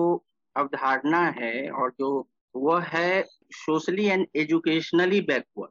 [0.56, 5.70] अवधारणा है और जो वह है socially and educationally backward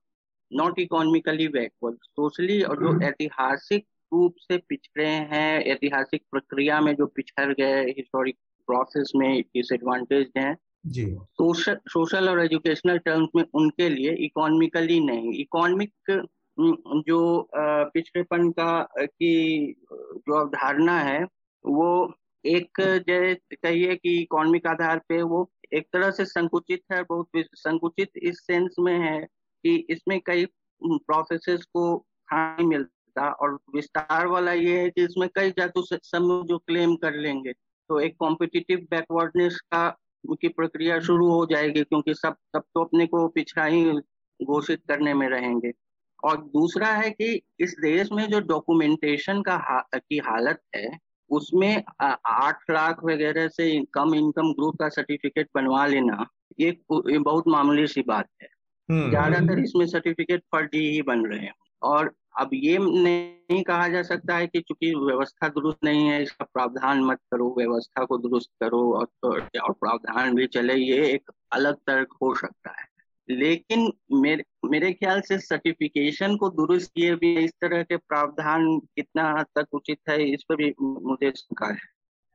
[0.52, 6.96] not economically backward socially और जो हम्म। ऐतिहासिक रूप से पिछड़े हैं ऐतिहासिक प्रक्रिया में
[6.96, 13.44] जो पिछड़ गए हिस्टोरिक प्रोसेस में डिसएडवांटेज हैं जी। सोशल सोशल और एजुकेशनल टर्म्स में
[13.54, 15.94] उनके लिए इकोनॉमिकली नहीं। इकोनॉमिक
[17.08, 17.50] जो
[17.94, 21.24] पिछड़ेपन का की जो अवधारणा है
[21.66, 22.14] वो
[22.46, 22.70] एक
[23.64, 28.76] कहिए कि इकोनॉमिक आधार पे वो एक तरह से संकुचित है बहुत संकुचित इस सेंस
[28.80, 29.20] में है
[29.64, 30.46] कि इसमें कई
[30.84, 31.98] प्रोसेसेस को
[32.30, 37.14] खाने मिलता और विस्तार वाला ये है कि इसमें कई जातु समूह जो क्लेम कर
[37.16, 37.54] लेंगे
[37.90, 39.98] तो एक कॉम्पिटिटिव बैकवर्डनेस का
[40.42, 43.84] की प्रक्रिया शुरू हो जाएगी क्योंकि सब सब तो अपने को पिछड़ा ही
[44.40, 45.72] घोषित करने में रहेंगे।
[46.24, 51.84] और दूसरा है कि इस देश में जो डॉक्यूमेंटेशन का हा, की हालत है उसमें
[52.02, 56.26] आठ लाख वगैरह से कम इनकम ग्रुप का सर्टिफिकेट बनवा लेना
[56.60, 58.48] ये, बहुत मामूली सी बात है।
[58.90, 64.02] हम्म। ज़्यादातर इसमें सर्टिफिकेट फर्जी ही बन रहे हैं। और अब ये नहीं कहा जा
[64.02, 68.50] सकता है कि चूँकि व्यवस्था दुरुस्त नहीं है इसका प्रावधान मत करो व्यवस्था को दुरुस्त
[68.64, 69.08] करो और,
[69.64, 72.93] और प्रावधान भी चले ये एक अलग तर्क हो सकता है।
[73.30, 79.30] लेकिन मेरे मेरे ख्याल से सर्टिफिकेशन को दुरुस्त किए भी इस तरह के प्रावधान कितना
[79.40, 81.78] हद तक उचित है इस पर भी मुझे शंका है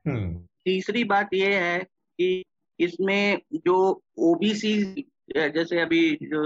[0.05, 2.44] हम्म। तीसरी बात यह है कि
[2.79, 3.79] इसमें जो
[4.18, 4.74] ओबीसी
[5.37, 6.42] जैसे अभी जो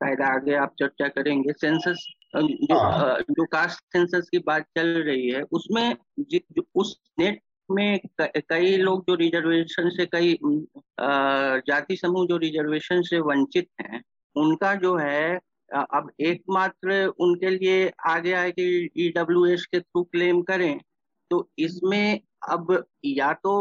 [0.00, 5.28] शायद आगे आप चर्चा करेंगे सेंसस जो हाँ। जो कास्ट सेंसस की बात चल रही
[5.30, 5.96] है उसमें
[6.74, 10.36] उस नेट में कई लोग जो रिजर्वेशन से कई
[11.66, 14.02] जाति समूह जो रिजर्वेशन से वंचित हैं,
[14.36, 15.38] उनका जो है
[15.70, 20.78] अब एकमात्र उनके लिए आ गया है कि ईडब्ल्यू e के थ्रू क्लेम करें
[21.30, 23.54] तो इसमें अब या तो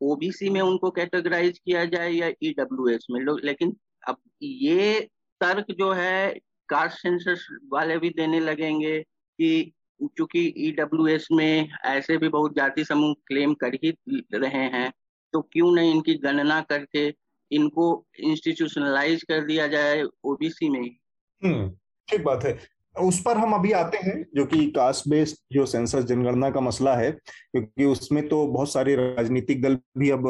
[0.00, 3.76] ओबीसी में उनको कैटेगराइज किया जाए या ईडब्ल्यू e में लोग लेकिन
[4.08, 5.00] अब ये
[5.40, 6.32] तर्क जो है
[6.68, 9.72] कास्ट सेंसस वाले भी देने लगेंगे कि
[10.08, 13.90] चूँकि ईडब्ल्यू e में ऐसे भी बहुत जाति समूह क्लेम कर ही
[14.34, 14.92] रहे हैं
[15.32, 17.08] तो क्यों नहीं इनकी गणना करके
[17.50, 20.96] इनको इंस्टीट्यूशनलाइज कर दिया जाए ओबीसी में?
[21.42, 21.68] हम्म
[22.08, 22.58] ठीक बात है।
[22.96, 26.96] उस पर हम अभी आते हैं, जो कि कास्ट बेस्ड जो सेंसस जनगणना का मसला
[26.96, 30.26] है, क्योंकि उसमें तो बहुत सारे राजनीतिक दल भी अब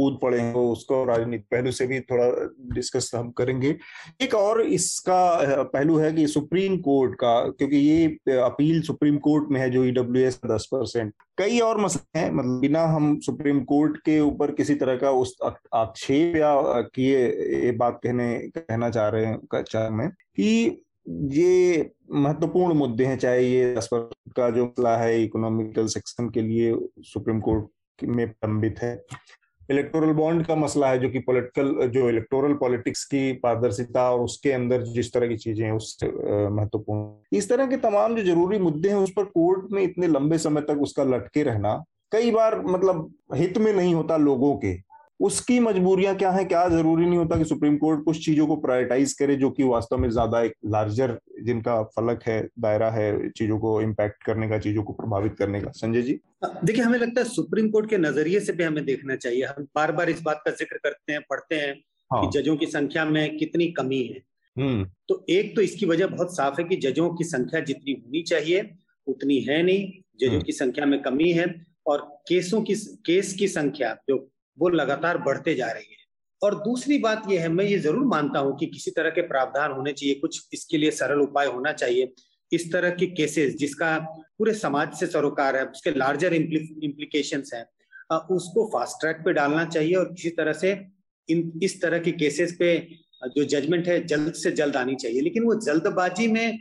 [0.00, 2.26] कूद पड़े हैं उसको राजनीतिक पहलू से भी थोड़ा
[2.74, 3.76] डिस्कस हम करेंगे।
[4.22, 9.60] एक और इसका पहलू है कि सुप्रीम कोर्ट का, क्योंकि ये अपील सुप्रीम कोर्ट में
[9.60, 13.96] है जो ईडब्ल्यू एस दस परसेंट। कई और मसले हैं मतलब बिना हम सुप्रीम कोर्ट
[14.04, 16.54] के ऊपर किसी तरह का उस आक्षेप या
[16.94, 17.26] किए,
[17.64, 20.84] ये बात कहने, कहना चाह रहे हैं मैं, कि
[21.32, 23.74] ये महत्वपूर्ण मुद्दे हैं, चाहे ये
[24.36, 28.94] का जो मसला है इकोनॉमिकल सेक्शन के लिए सुप्रीम कोर्ट में लंबित है।
[29.70, 34.52] इलेक्टोरल बॉन्ड का मसला है जो कि पॉलिटिकल जो इलेक्टोरल पॉलिटिक्स की पारदर्शिता और उसके
[34.52, 36.08] अंदर जिस तरह की चीज़ें हैं, उससे
[36.50, 40.38] महत्वपूर्ण इस तरह के तमाम जो ज़रूरी मुद्दे हैं, उस पर कोर्ट में इतने लंबे
[40.38, 44.72] समय तक उसका लटके रहना, कई बार मतलब हित में नहीं होता लोगों के।
[45.20, 49.12] उसकी मजबूरियाँ क्या है क्या ज़रूरी नहीं होता कि सुप्रीम कोर्ट कुछ चीज़ों को प्रायोरिटाइज
[49.12, 53.80] करे जो कि वास्तव में ज़्यादा एक लार्जर जिनका फलक है दायरा है चीज़ों को
[53.82, 57.68] इम्पैक्ट करने का चीज़ों को प्रभावित करने का संजय जी देखिए हमें लगता है सुप्रीम
[57.70, 60.78] कोर्ट के नज़रिए से भी हमें देखना चाहिए हम बार बार इस बात का ज़िक्र
[60.78, 61.74] करते हैं पढ़ते हैं
[62.10, 64.22] हाँ। कि जजों की संख्या में कितनी कमी है
[64.56, 68.22] हम्म। तो एक तो इसकी वजह बहुत साफ़ है कि जजों की संख्या जितनी होनी
[68.24, 68.68] चाहिए
[69.06, 71.46] उतनी है नहीं जजों हम्म। की संख्या में कमी है
[71.86, 74.16] और केसों की केस की संख्या जो
[74.60, 75.98] वो लगातार बढ़ते जा रही है।
[76.42, 79.72] और दूसरी बात यह है मैं ये ज़रूर मानता हूँ कि किसी तरह के प्रावधान
[79.72, 82.12] होने चाहिए कुछ इसके लिए सरल उपाय होना चाहिए।
[82.52, 83.98] इस तरह के केसेस जिसका
[84.38, 87.62] पूरे समाज से सरोकार है उसके लार्जर इम्प्लीकेशन है
[88.30, 90.72] उसको फास्ट ट्रैक पे डालना चाहिए और किसी तरह से
[91.28, 92.70] इन इस तरह के केसेस पे
[93.26, 96.58] जो जजमेंट है जल्द से जल्द आनी चाहिए। लेकिन वो जल्दबाजी में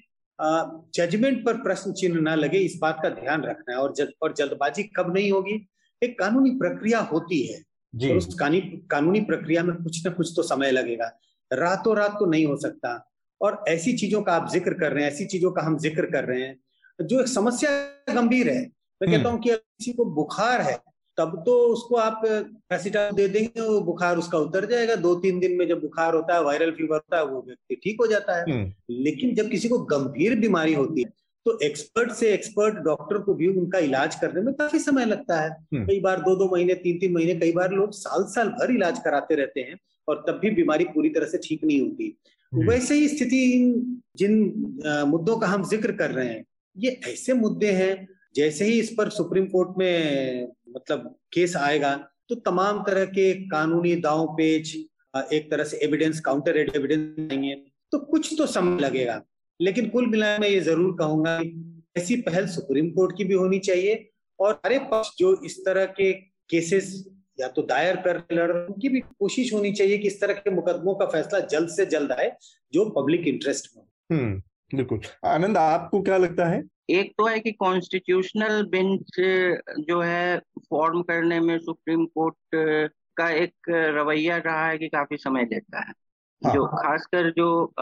[0.96, 4.34] जजमेंट पर प्रश्न चिन्ह न लगे इस बात का ध्यान रखना है। और जल, और
[4.34, 5.68] जल्दबाजी कब नहीं होगी?
[6.02, 7.62] एक कानूनी प्रक्रिया होती है।
[7.94, 11.12] जी। उस कानूनी प्रक्रिया में कुछ ना कुछ तो समय लगेगा
[11.52, 12.94] रातों रात तो नहीं हो सकता
[13.42, 16.24] और ऐसी चीज़ों का आप ज़िक्र कर रहे हैं ऐसी चीज़ों का हम ज़िक्र कर
[16.24, 17.72] रहे हैं जो एक समस्या
[18.14, 18.62] गंभीर है
[19.02, 20.78] मैं कहता हूँ हम्म। कि किसी को बुखार है
[21.18, 25.58] तब तो उसको आप पैरासिटामोल दे देंगे वो बुखार उसका उतर जाएगा दो तीन दिन
[25.58, 28.44] में जब बुखार होता है वायरल फीवर होता है वो व्यक्ति ठीक हो जाता है
[28.44, 31.12] हम्म। लेकिन जब किसी को गंभीर बीमारी होती है
[31.46, 35.50] तो एक्सपर्ट से एक्सपर्ट डॉक्टर को भी उनका इलाज करने में काफ़ी समय लगता है
[35.50, 38.72] हम्म। कई बार दो दो महीने तीन तीन महीने कई बार लोग साल साल भर
[38.72, 42.16] इलाज कराते रहते हैं और तब भी बीमारी पूरी तरह से ठीक नहीं होती
[42.52, 43.42] हम्म। वैसे ही स्थिति
[44.18, 44.38] जिन
[45.08, 46.44] मुद्दों का हम ज़िक्र कर रहे हैं
[46.76, 51.96] ये ऐसे मुद्दे हैं जैसे ही इस पर सुप्रीम कोर्ट में मतलब केस आएगा
[52.30, 54.76] तो तमाम तरह के कानूनी दाव पेच
[55.34, 57.56] एक तरह से एविडेंस काउंटर एविडेंस आएँगे
[57.92, 59.22] तो कुछ तो समय लगेगा
[59.62, 61.42] लेकिन कुल मिला मैं ये ज़रूर कहूँगा
[61.98, 66.14] ऐसी पहल सुप्रीम कोर्ट की भी होनी चाहिए और हरे पक्ष जो इस तरह के
[66.50, 70.34] केसेस या तो दायर कर लड़ रहे उनकी भी कोशिश होनी चाहिए कि इस तरह
[70.34, 72.32] के मुकदमों का फैसला जल्द से जल्द आए
[72.74, 74.42] जो पब्लिक इंटरेस्ट में हम्म
[74.76, 76.64] बिल्कुल। आनंद आपको क्या लगता है?
[76.90, 79.06] एक तो है कि कॉन्स्टिट्यूशनल बेंच
[79.88, 82.36] जो है फॉर्म करने में सुप्रीम कोर्ट
[83.18, 85.94] का एक रवैया रहा है कि काफ़ी समय लेता है।
[86.46, 87.74] हाँ, जो हाँ। खासकर जो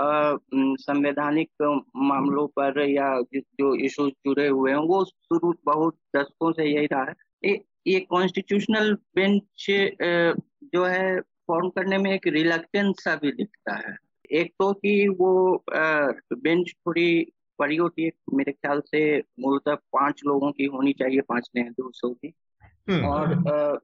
[0.82, 1.50] संवैधानिक
[1.96, 7.04] मामलों पर या जो इश्यूज़ जुड़े हुए हैं वो शुरू बहुत दशकों से यही रहा
[7.04, 7.16] है।
[7.88, 9.66] ये कॉन्स्टिट्यूशनल बेंच
[10.74, 13.96] जो है फॉर्म करने में एक रिलक्टेंस सा भी दिखता है।
[14.32, 15.64] एक तो कि वो
[16.34, 21.50] बेंच थोड़ी बड़ी होती है मेरे ख्याल से मूलतः पाँच लोगों की होनी चाहिए पाँच
[21.56, 22.34] न्यायाधीशों की।
[22.90, 23.82] हम्म। और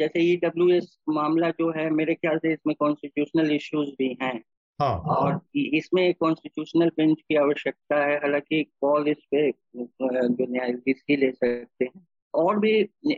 [0.00, 4.42] जैसे ई डब्ल्यू एस मामला जो है मेरे ख्याल से इसमें कॉन्स्टिट्यूशनल इश्यूज़ भी हैं।
[4.80, 11.16] हाँ, और इसमें कॉन्स्टिट्यूशनल बेंच की आवश्यकता है हालाँकि कॉल इस पे जो न्यायाधीश ही
[11.16, 12.70] ले सकते हैं। और भी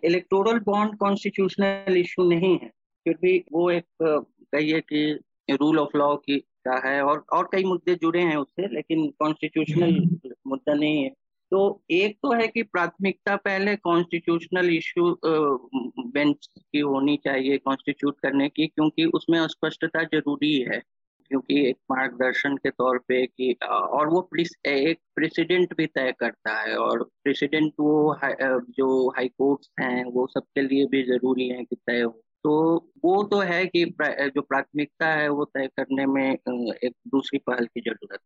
[0.05, 2.69] इलेक्टोरल बॉन्ड कॉन्स्टिट्यूशनल इशू नहीं है
[3.05, 5.19] फिर भी वो एक कहिए कि
[5.51, 9.97] रूल ऑफ़ लॉ की का है। और और कई मुद्दे जुड़े हैं उससे लेकिन कॉन्स्टिट्यूशनल
[9.97, 11.11] हम्म। मुद्दा नहीं है।
[11.51, 15.05] तो एक तो है कि प्राथमिकता पहले कॉन्स्टिट्यूशनल इशू
[16.11, 20.83] बेंच की होनी चाहिए कॉन्स्टिट्यूट करने की, क्योंकि उसमें स्पष्टता ज़रूरी है।
[21.29, 24.29] क्योंकि एक मार्गदर्शन के तौर पे कि और वो
[24.67, 28.17] एक प्रेसिडेंट भी तय करता है, और प्रेसिडेंट वो
[28.79, 32.11] जो हाई कोर्ट्स हैं, वो सबके लिए भी ज़रूरी है कि तय हो।
[32.45, 32.53] तो
[33.05, 33.85] वो तो है कि
[34.35, 38.21] जो प्राथमिकता है, वो तय करने में एक दूसरी पहल की ज़रूरत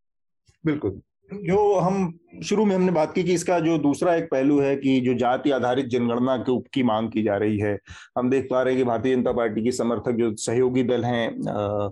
[0.64, 1.00] बिल्कुल।
[1.32, 2.12] जो हम
[2.44, 5.50] शुरू में हमने बात की कि इसका जो दूसरा एक पहलू है कि जो जाति
[5.50, 7.78] आधारित जनगणना के उप की मांग की जा रही है,
[8.18, 11.90] हम देख पा रहे हैं कि भारतीय जनता पार्टी की समर्थक जो सहयोगी दल हैं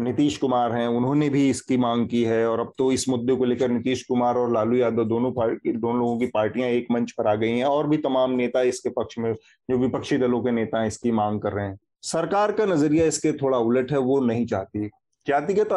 [0.00, 3.44] नीतीश कुमार हैं, उन्होंने भी इसकी मांग की है और अब तो इस मुद्दे को
[3.44, 7.26] लेकर नीतीश कुमार और लालू यादव दोनों पार्टी, दोनों लोगों की पार्टियाँ एक मंच पर
[7.26, 10.84] आ गई हैं और भी तमाम नेता इसके पक्ष में, जो विपक्षी दलों के नेता
[10.84, 14.90] इसकी मांग कर रहे हैं। सरकार का नज़रिया इसके थोड़ा उलट है, वो नहीं चाहती।
[15.26, 15.68] जातिगत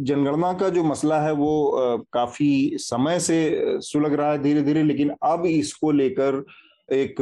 [0.00, 5.12] जनगणना का जो मसला है, वो काफ़ी समय से सुलग रहा है धीरे धीरे लेकिन
[5.22, 6.44] अब इसको लेकर
[6.88, 7.20] एक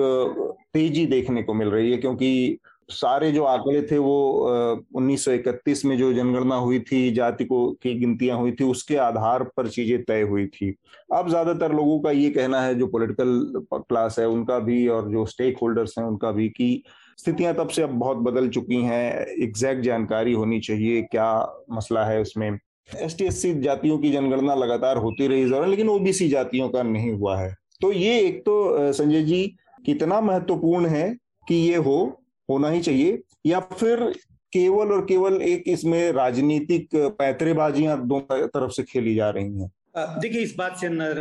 [0.74, 6.12] तेज़ी देखने को मिल रही है, क्योंकि सारे जो आंकड़े थे, वो 1931 में जो
[6.12, 10.46] जनगणना हुई थी, जाति को, की गिनतियाँ हुई थी, उसके आधार पर चीज़ें तय हुई
[10.46, 10.74] थी।
[11.14, 15.24] अब ज़्यादातर लोगों का ये कहना है, जो पॉलिटिकल क्लास है, उनका भी और जो
[15.26, 16.82] स्टेक होल्डर्स हैं, उनका भी कि
[17.18, 21.30] स्थितियाँ तब से अब बहुत बदल चुकी हैं। एग्जैक्ट जानकारी होनी चाहिए क्या
[21.70, 22.50] मसला है उसमें।
[22.88, 27.38] एस टी जातियों की जनगणना लगातार होती रही जरा लेकिन ओबीसी जातियों का नहीं हुआ
[27.38, 29.56] है। तो ये एक तो संजय जी,
[29.86, 31.08] कितना महत्वपूर्ण है
[31.48, 34.12] कि ये हो, होना ही चाहिए, या फिर
[34.52, 36.88] केवल और केवल एक इसमें राजनीतिक
[37.18, 39.70] पैतरेबाजियाँ दोनों तरफ़ से खेली जा रही हैं?
[39.94, 41.18] देखिए इस बात से नर,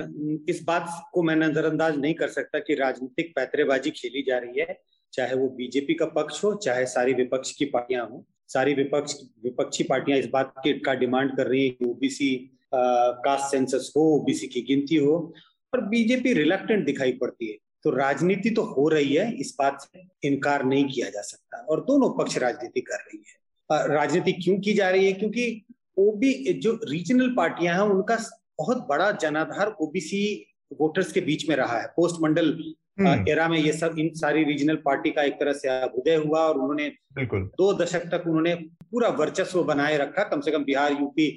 [0.49, 4.79] इस बात को मैं नजरअंदाज नहीं कर सकता कि राजनीतिक पैतरेबाजी खेली जा रही है
[5.13, 9.13] चाहे वो बीजेपी का पक्ष हो चाहे सारी विपक्ष की पार्टियाँ हो। सारी विपक्ष
[9.43, 12.29] विपक्षी पार्टियाँ इस बात की का डिमांड कर रही है कि ओबीसी
[12.73, 15.15] कास्ट सेंसस हो ओबीसी की गिनती हो
[15.73, 20.27] और बीजेपी रिलेक्टेंट दिखाई पड़ती है। तो राजनीति तो हो रही है इस बात से
[20.27, 24.73] इनकार नहीं किया जा सकता और दोनों पक्ष राजनीति कर रही है। राजनीति क्यों की
[24.73, 25.13] जा रही है?
[25.13, 25.65] क्योंकि
[25.97, 28.15] ओबी जो रीजनल पार्टियाँ हैं उनका
[28.61, 30.23] बहुत बड़ा जनाधार ओबीसी
[30.81, 32.49] वोटर्स के बीच में रहा है। Post Mandal
[33.01, 33.53] era hmm.
[33.53, 36.91] में ये सब इन सारी रीजनल पार्टी का एक तरह से उदय हुआ और उन्होंने
[37.59, 38.55] दो दशक तक उन्होंने
[38.91, 41.27] पूरा वर्चस्व बनाए रखा कम से कम बिहार यूपी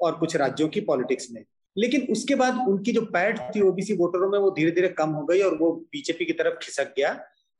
[0.00, 1.44] और कुछ राज्यों की पॉलिटिक्स में।
[1.76, 5.24] लेकिन उसके बाद उनकी जो पैठ थी ओबीसी वोटरों में वो धीरे धीरे कम हो
[5.26, 7.12] गई और वो बीजेपी की तरफ़ खिसक गया।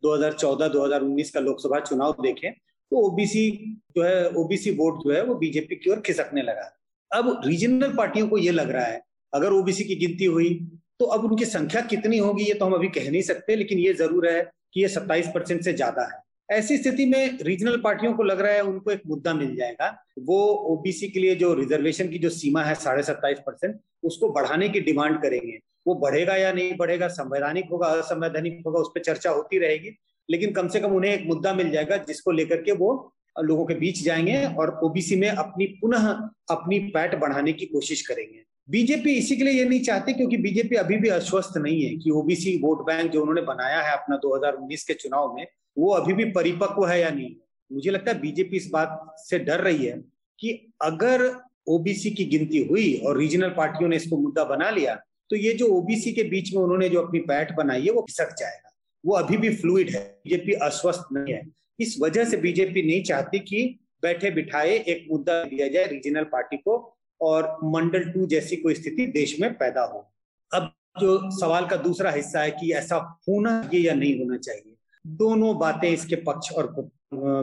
[0.03, 3.51] 2014-2019 का लोकसभा चुनाव देखें तो ओबीसी
[3.97, 6.73] जो है ओबीसी वोट जो है वो बीजेपी की ओर खिसकने लगा।
[7.12, 10.55] अब रीजनल पार्टियों को ये लग रहा है अगर ओबीसी की गिनती हुई
[11.01, 13.93] तो अब उनकी संख्या कितनी होगी, ये तो हम अभी कह नहीं सकते, लेकिन ये
[13.95, 14.41] ज़रूर है
[14.74, 18.53] कि ये सत्ताईस परसेंट से ज़्यादा है। ऐसी स्थिति में रीजनल पार्टियों को लग रहा
[18.53, 19.89] है उनको एक मुद्दा मिल जाएगा।
[20.20, 20.39] वो
[20.72, 24.81] ओबीसी के लिए जो रिजर्वेशन की जो सीमा है साढ़े सत्ताईस परसेंट, उसको बढ़ाने की
[24.81, 29.59] डिमांड करेंगे। वो बढ़ेगा या नहीं बढ़ेगा, संवैधानिक होगा, असंवैधानिक होगा, उस पर चर्चा होती
[29.59, 29.97] रहेगी,
[30.29, 32.91] लेकिन कम से कम उन्हें एक मुद्दा मिल जाएगा, जिसको लेकर के वो
[33.37, 36.09] लोगों के बीच जाएँगे और ओबीसी में अपनी पुनः
[36.51, 40.77] अपनी पैट बढ़ाने की कोशिश करेंगे। बीजेपी इसी के लिए ये नहीं चाहती क्योंकि बीजेपी
[40.77, 44.85] अभी भी अस्वस्थ नहीं है कि ओबीसी वोट बैंक जो उन्होंने बनाया है अपना 2019
[44.85, 45.47] के चुनाव में,
[45.79, 47.35] वो अभी भी परिपक्व है या नहीं?
[47.73, 50.05] मुझे लगता है बीजेपी इस बात से डर रही है
[50.41, 54.95] कि अगर ओबीसी की गिनती हुई और रीजनल पार्टियों ने इसको मुद्दा बना लिया
[55.31, 58.35] तो ये जो ओबीसी के बीच में उन्होंने जो अपनी पैठ बनाई है, वो खिसक
[58.39, 58.71] जाएगा।
[59.07, 61.43] वो अभी भी फ्लूड है। बीजेपी अस्वस्थ नहीं है।
[61.81, 66.57] इस वजह से बीजेपी नहीं चाहती कि बैठे बिठाए एक मुद्दा दिया जाए रीजनल पार्टी
[66.57, 70.07] को और मंडल टू जैसी कोई स्थिति देश में पैदा हो।
[70.53, 72.97] अब जो सवाल का दूसरा हिस्सा है कि ऐसा
[73.29, 76.75] होना चाहिए या नहीं होना चाहिए दोनों बातें इसके पक्ष और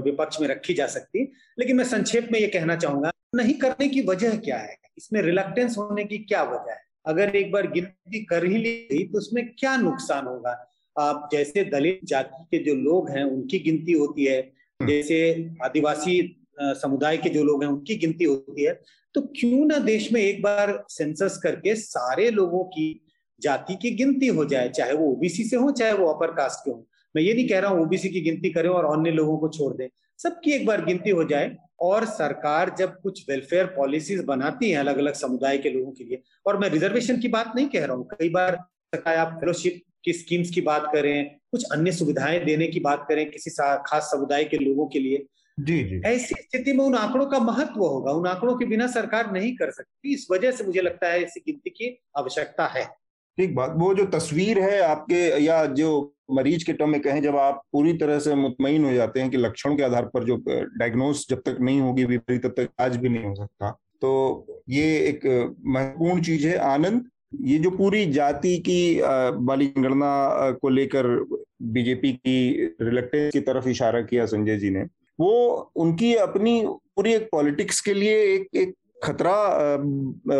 [0.05, 1.23] विपक्ष में रखी जा सकती।
[1.59, 4.77] लेकिन मैं संक्षेप में ये कहना चाहूँगा नहीं करने की वजह क्या है?
[4.97, 6.79] इसमें रिलक्टेंस होने की क्या वजह है?
[7.05, 10.51] अगर एक बार गिनती कर ही ली गई तो उसमें क्या नुकसान होगा?
[10.95, 16.41] आप जैसे दलित जाति के जो लोग हैं उनकी गिनती होती है। हम्म। जैसे आदिवासी
[16.59, 18.79] समुदाय के जो लोग हैं उनकी गिनती होती है।
[19.15, 22.87] तो क्यों ना देश में एक बार सेंसस करके सारे लोगों की
[23.41, 26.71] जाति की गिनती हो जाए, चाहे वो ओबीसी से हो, चाहे वो अपर कास्ट के
[26.71, 26.85] हो।
[27.15, 29.73] मैं ये नहीं कह रहा हूँ ओबीसी की गिनती करें और अन्य लोगों को छोड़
[29.73, 29.87] दें।
[30.19, 34.97] सबकी एक बार गिनती हो जाए और सरकार जब कुछ वेलफेयर पॉलिसीज़ बनाती है अलग
[34.97, 38.07] अलग समुदाय के लोगों के लिए, और मैं रिजर्वेशन की बात नहीं कह रहा हूँ,
[38.11, 38.57] कई बार
[39.07, 43.51] आप फेलोशिप की स्कीम्स की बात करें, कुछ अन्य सुविधाएँ देने की बात करें किसी
[43.85, 45.25] खास समुदाय के लोगों के लिए
[45.57, 49.31] जी जी। ऐसी स्थिति में उन आंकड़ों का महत्व होगा। उन आंकड़ों के बिना सरकार
[49.33, 52.83] नहीं कर सकती। इस वजह से मुझे लगता है ऐसी गिनती की आवश्यकता है।
[53.37, 57.35] ठीक बात। वो जो तस्वीर है आपके या जो मरीज़ के टर्म में कहें जब
[57.35, 61.25] आप पूरी तरह से मुतमिन हो जाते हैं कि लक्षणों के आधार पर जो डायग्नोस
[61.29, 63.69] जब तक नहीं होगी बीमारी तब तक आज भी नहीं हो सकता।
[64.01, 65.25] तो ये एक
[65.65, 67.09] महत्वपूर्ण चीज़ है। आनंद
[67.41, 68.99] ये जो पूरी जाति की
[69.45, 71.07] वाली गणना को लेकर
[71.63, 74.85] बीजेपी की रिलेक्टेंस की तरफ़ इशारा किया संजय जी ने
[75.19, 79.35] वो उनकी अपनी पूरी एक पॉलिटिक्स के लिए एक एक खतरा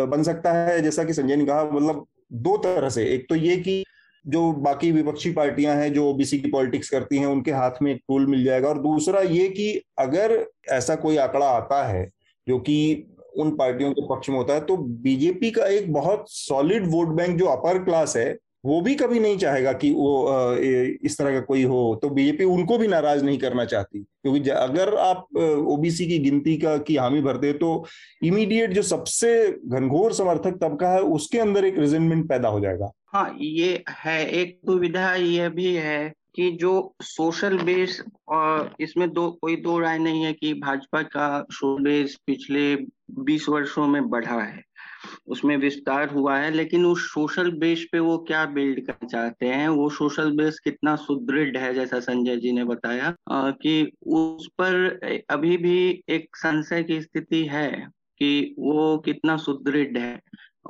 [0.06, 3.56] बन सकता है, जैसा कि संजय ने कहा मतलब दो तरह से। एक तो ये
[3.56, 3.84] कि
[4.24, 8.00] जो बाकी विपक्षी पार्टियाँ हैं, जो ओबीसी की पॉलिटिक्स करती हैं, उनके हाथ में एक
[8.08, 12.08] टूल मिल जाएगा। और दूसरा ये कि अगर ऐसा कोई आंकड़ा आता है,
[12.46, 13.06] जो कि
[13.38, 17.38] उन पार्टियों के पक्ष में होता है तो बीजेपी का एक बहुत सॉलिड वोट बैंक
[17.38, 20.56] जो अपर क्लास है वो भी कभी नहीं चाहेगा कि वो
[21.04, 24.94] इस तरह का कोई हो। तो बीजेपी उनको भी नाराज़ नहीं करना चाहती। क्योंकि अगर
[24.94, 25.26] आप
[25.68, 27.84] ओबीसी की गिनती का, की हामी भरते तो
[28.22, 29.30] इमीडिएट जो सबसे
[29.66, 34.58] घनघोर समर्थक तबका है, उसके अंदर एक रिजेंटमेंट पैदा हो जाएगा। हाँ ये है। एक
[34.66, 40.24] दुविधा ये भी है कि जो सोशल बेस और इसमें दो, कोई दो राय नहीं
[40.24, 42.76] है कि भाजपा का सोशल बेस पिछले
[43.22, 44.62] 20 वर्षों में बढ़ा है।
[45.26, 49.68] उसमें विस्तार हुआ है, लेकिन उस सोशल बेस पे वो क्या बिल्ड करना चाहते हैं?
[49.68, 54.74] वो सोशल बेस कितना सुदृढ़ है, जैसा संजय जी ने बताया कि उस पर
[55.30, 57.70] अभी भी एक संशय की स्थिति है
[58.18, 60.20] कि वो कितना सुदृढ़ है।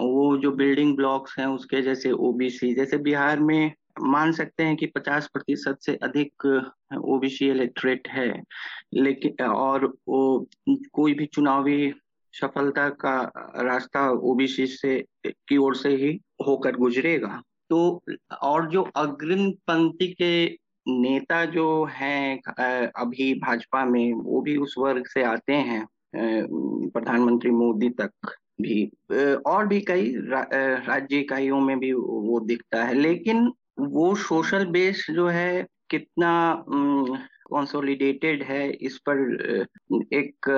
[0.01, 4.87] वो जो बिल्डिंग ब्लॉक्स हैं, उसके जैसे ओबीसी जैसे बिहार में मान सकते हैं कि
[4.87, 6.47] 50 प्रतिशत से अधिक
[7.05, 8.43] ओबीसी इलेक्ट्रेट है,
[8.95, 10.49] लेकिन, और वो
[10.93, 11.93] कोई भी चुनावी
[12.41, 13.21] सफलता का
[13.57, 18.03] रास्ता ओबीसी से की ओर से ही होकर गुजरेगा। तो
[18.43, 20.47] और जो अग्रिम पंक्ति के
[20.87, 22.41] नेता जो हैं
[22.97, 28.11] अभी भाजपा में वो भी उस वर्ग से आते हैं प्रधानमंत्री मोदी तक
[28.61, 28.85] भी।
[29.47, 35.07] और भी कई रा, राज्य इकाइयों में भी वो दिखता है। लेकिन वो सोशल बेस
[35.11, 36.65] जो है कितना
[37.47, 39.67] कंसोलिडेटेड है, इस पर
[40.15, 40.49] एक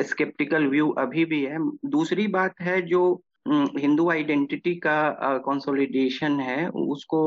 [0.00, 1.58] स्केप्टिकल व्यू अभी भी है।
[1.90, 3.02] दूसरी बात है जो
[3.48, 5.10] हिंदू आइडेंटिटी का
[5.46, 7.20] कंसोलिडेशन है, उसको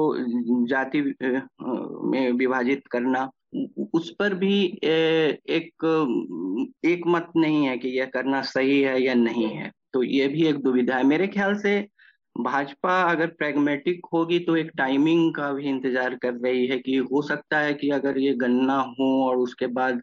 [0.67, 3.29] जाति में विभाजित करना,
[3.93, 5.85] उस पर भी एक
[6.85, 10.45] एक मत नहीं है कि यह करना सही है या नहीं है। तो ये भी
[10.47, 11.79] एक दुविधा है। मेरे ख्याल से
[12.41, 17.21] भाजपा अगर प्रेगमेटिक होगी तो एक टाइमिंग का भी इंतज़ार कर रही है कि हो
[17.21, 20.01] सकता है कि अगर ये गन्ना हो और उसके बाद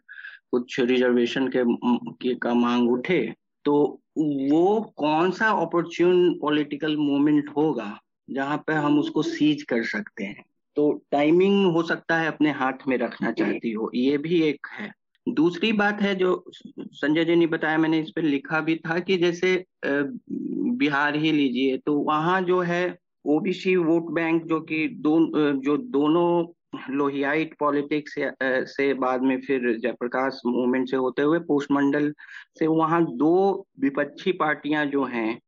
[0.51, 1.63] कुछ रिजर्वेशन के,
[1.95, 3.33] के का मांग उठे
[3.65, 10.23] तो वो कौन सा अपॉर्चुन पॉलिटिकल मोमेंट होगा जहाँ पे हम उसको सीज कर सकते
[10.23, 10.43] हैं?
[10.75, 14.93] तो टाइमिंग हो सकता है अपने हाथ में रखना चाहती हो ये भी एक है।
[15.27, 19.17] दूसरी बात है जो संजय जी ने बताया, मैंने इस पर लिखा भी था कि
[19.17, 25.19] जैसे बिहार ही लीजिए तो वहाँ जो है ओबीसी वोट बैंक जो कि दो
[25.61, 26.53] जो दोनों
[26.89, 28.31] लोहियाइट पॉलिटिक्स से
[28.65, 32.13] से बाद में फिर जयप्रकाश मूवमेंट से होते हुए पोस्टमंडल
[32.59, 35.39] से वहाँ दो विपक्षी पार्टियाँ जो हैं,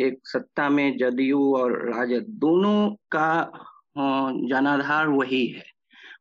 [0.00, 3.52] एक सत्ता में जदयू और राजद, दोनों का
[4.48, 5.71] जनाधार वही है।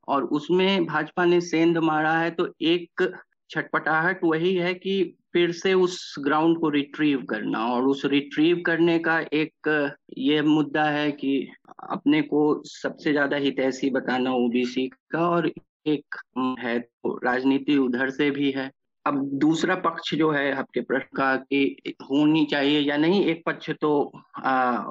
[0.08, 3.10] और उसमें भाजपा ने सेंध मारा है तो एक
[3.50, 8.98] छटपटाहट वही है कि फिर से उस ग्राउंड को रिट्रीव करना। और उस रिट्रीव करने
[9.00, 11.48] का एक ये मुद्दा है कि
[11.90, 15.52] अपने को सबसे ज़्यादा हितैषी बताना ओबीसी का और
[15.86, 16.16] एक
[16.60, 18.70] है तो राजनीति उधर से भी है।
[19.06, 23.70] अब दूसरा पक्ष जो है आपके प्रश्न का कि होनी चाहिए या नहीं एक पक्ष
[23.82, 24.12] तो
[24.46, 24.84] आ,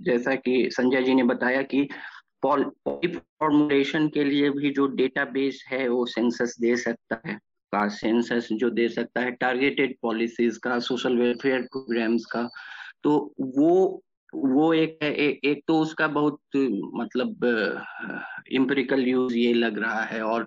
[0.00, 1.88] जैसा कि संजय जी ने बताया कि
[2.44, 7.34] फॉर्मुलेशन के लिए भी जो डेटाबेस है वो सेंसस दे सकता है।
[7.72, 12.48] का सेंसस जो दे सकता है टारगेटेड पॉलिसीज़ का सोशल वेलफेयर प्रोग्राम्स का।
[13.02, 14.02] तो वो
[14.34, 16.40] वो एक है ए, एक तो उसका बहुत
[16.94, 17.44] मतलब
[18.52, 20.46] इम्पेरिकल यूज़ ये लग रहा है और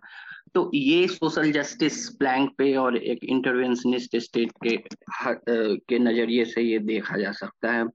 [0.55, 4.75] तो ये सोशल जस्टिस प्लैंक पे और एक इंटरवेंशनिस्ट स्टेट के
[5.19, 7.85] के नज़रिए से ये देखा जा सकता है।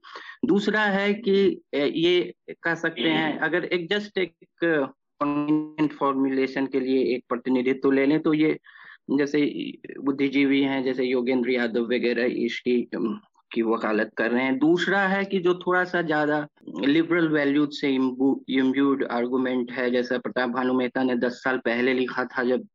[0.45, 1.33] दूसरा है कि
[1.75, 2.33] ये
[2.63, 8.33] कह सकते हैं, अगर एक जस्ट एक फॉर्मुलेशन के लिए एक प्रतिनिधित्व ले लें तो
[8.33, 8.57] ये
[9.11, 9.39] जैसे
[9.99, 12.81] बुद्धिजीवी हैं, जैसे योगेंद्र यादव वगैरह, इसकी
[13.53, 16.47] की वकालत कर रहे हैं। दूसरा है कि जो थोड़ा सा ज़्यादा
[16.79, 22.25] लिबरल वैल्यूज़ से इम्ब्यूड आर्गुमेंट है जैसा प्रताप भानु मेहता ने दस साल पहले लिखा
[22.25, 22.67] था जब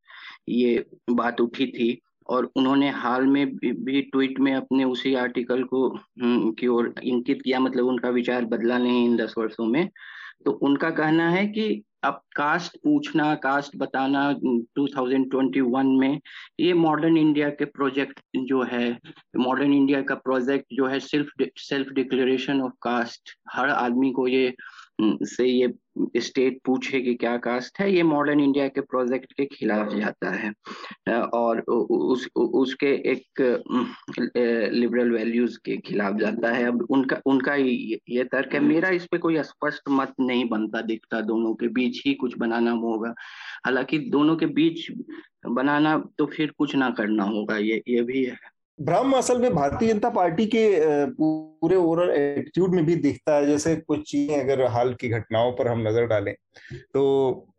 [0.48, 1.98] ये बात उठी थी
[2.28, 7.42] और उन्होंने हाल में भी ट्वीट में अपने उसी आर्टिकल को हम्म, की ओर इंकित
[7.42, 9.88] किया मतलब उनका विचार बदला नहीं इन दस वर्षों में।
[10.44, 14.20] तो उनका कहना है कि अब कास्ट पूछना कास्ट बताना
[14.78, 16.20] 2021 में
[16.60, 18.98] ये मॉडर्न इंडिया के प्रोजेक्ट जो है
[19.36, 24.54] मॉडर्न इंडिया का प्रोजेक्ट जो है self self declaration of caste हर आदमी को ये
[25.00, 25.72] से ये
[26.16, 30.52] स्टेट पूछे कि क्या कास्ट है, ये मॉडर्न इंडिया के प्रोजेक्ट के खिलाफ जाता है।
[31.34, 33.40] और उस उसके एक
[34.74, 39.18] लिबरल वैल्यूज़ के खिलाफ जाता है। अब उनका उनका ये तर्क है। मेरा इस पे
[39.18, 43.14] कोई स्पष्ट मत नहीं बनता, दिखता दोनों के बीच ही कुछ बनाना होगा।
[43.66, 44.86] हालाँकि दोनों के बीच
[45.46, 48.36] बनाना तो फिर कुछ ना करना होगा, ये ये भी है।
[48.78, 50.68] भ्रम असल में भारतीय जनता पार्टी के
[51.12, 55.68] पूरे ओवरऑल एटीट्यूड में भी दिखता है। जैसे कुछ चीज़ें अगर हाल की घटनाओं पर
[55.68, 56.34] हम नज़र डालें
[56.74, 57.02] तो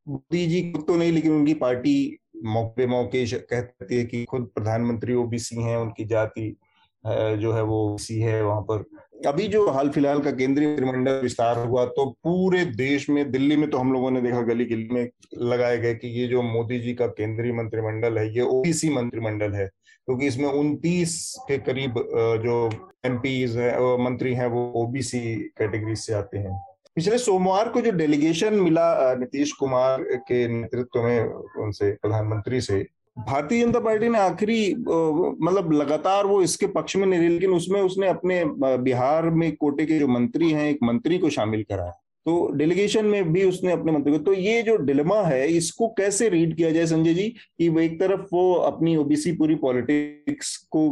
[0.10, 5.14] मोदी जी खुद तो नहीं, लेकिन उनकी पार्टी मौके मौके कहती है कि खुद प्रधानमंत्री
[5.16, 6.56] ओबीसी हैं, उनकी जाति
[7.04, 8.84] जो है वो ओबीसी है वहाँ पर।
[9.28, 13.70] अभी जो हाल फ़िलहाल का केंद्रीय मंत्रिमंडल विस्तार हुआ तो पूरे देश में, दिल्ली में
[13.70, 15.10] तो हम लोगों ने देखा गली गली में
[15.44, 19.70] लगाए गए कि ये जो मोदी जी का केंद्रीय मंत्रिमंडल है, ये ओबीसी मंत्रिमंडल है।
[20.10, 21.12] क्योंकि इसमें उनतीस
[21.47, 21.93] के करीब
[22.43, 22.53] जो
[23.05, 25.20] एम है मंत्री हैं, वो ओबीसी
[25.57, 26.60] कैटेगरी से आते हैं।
[26.95, 31.24] पिछले सोमवार को जो डेलीगेशन मिला नीतीश कुमार के नेतृत्व में
[31.64, 32.86] उनसे, प्रधानमंत्री से,
[33.18, 37.82] भारतीय जनता पार्टी ने आखिरी मतलब लगातार वो इसके पक्ष में नहीं रही, लेकिन उसमें
[37.82, 38.43] उसने अपने
[38.84, 43.32] बिहार में कोटे के जो मंत्री हैं, एक मंत्री को शामिल कराया। तो डेलीगेशन में
[43.34, 46.86] भी उसने अपने मंत्री को तो ये जो डिलेमा है, इसको कैसे रीड किया जाए
[46.86, 47.28] संजय जी?
[47.58, 50.90] कि वो एक तरफ़ वो अपनी ओबीसी पूरी पॉलिटिक्स को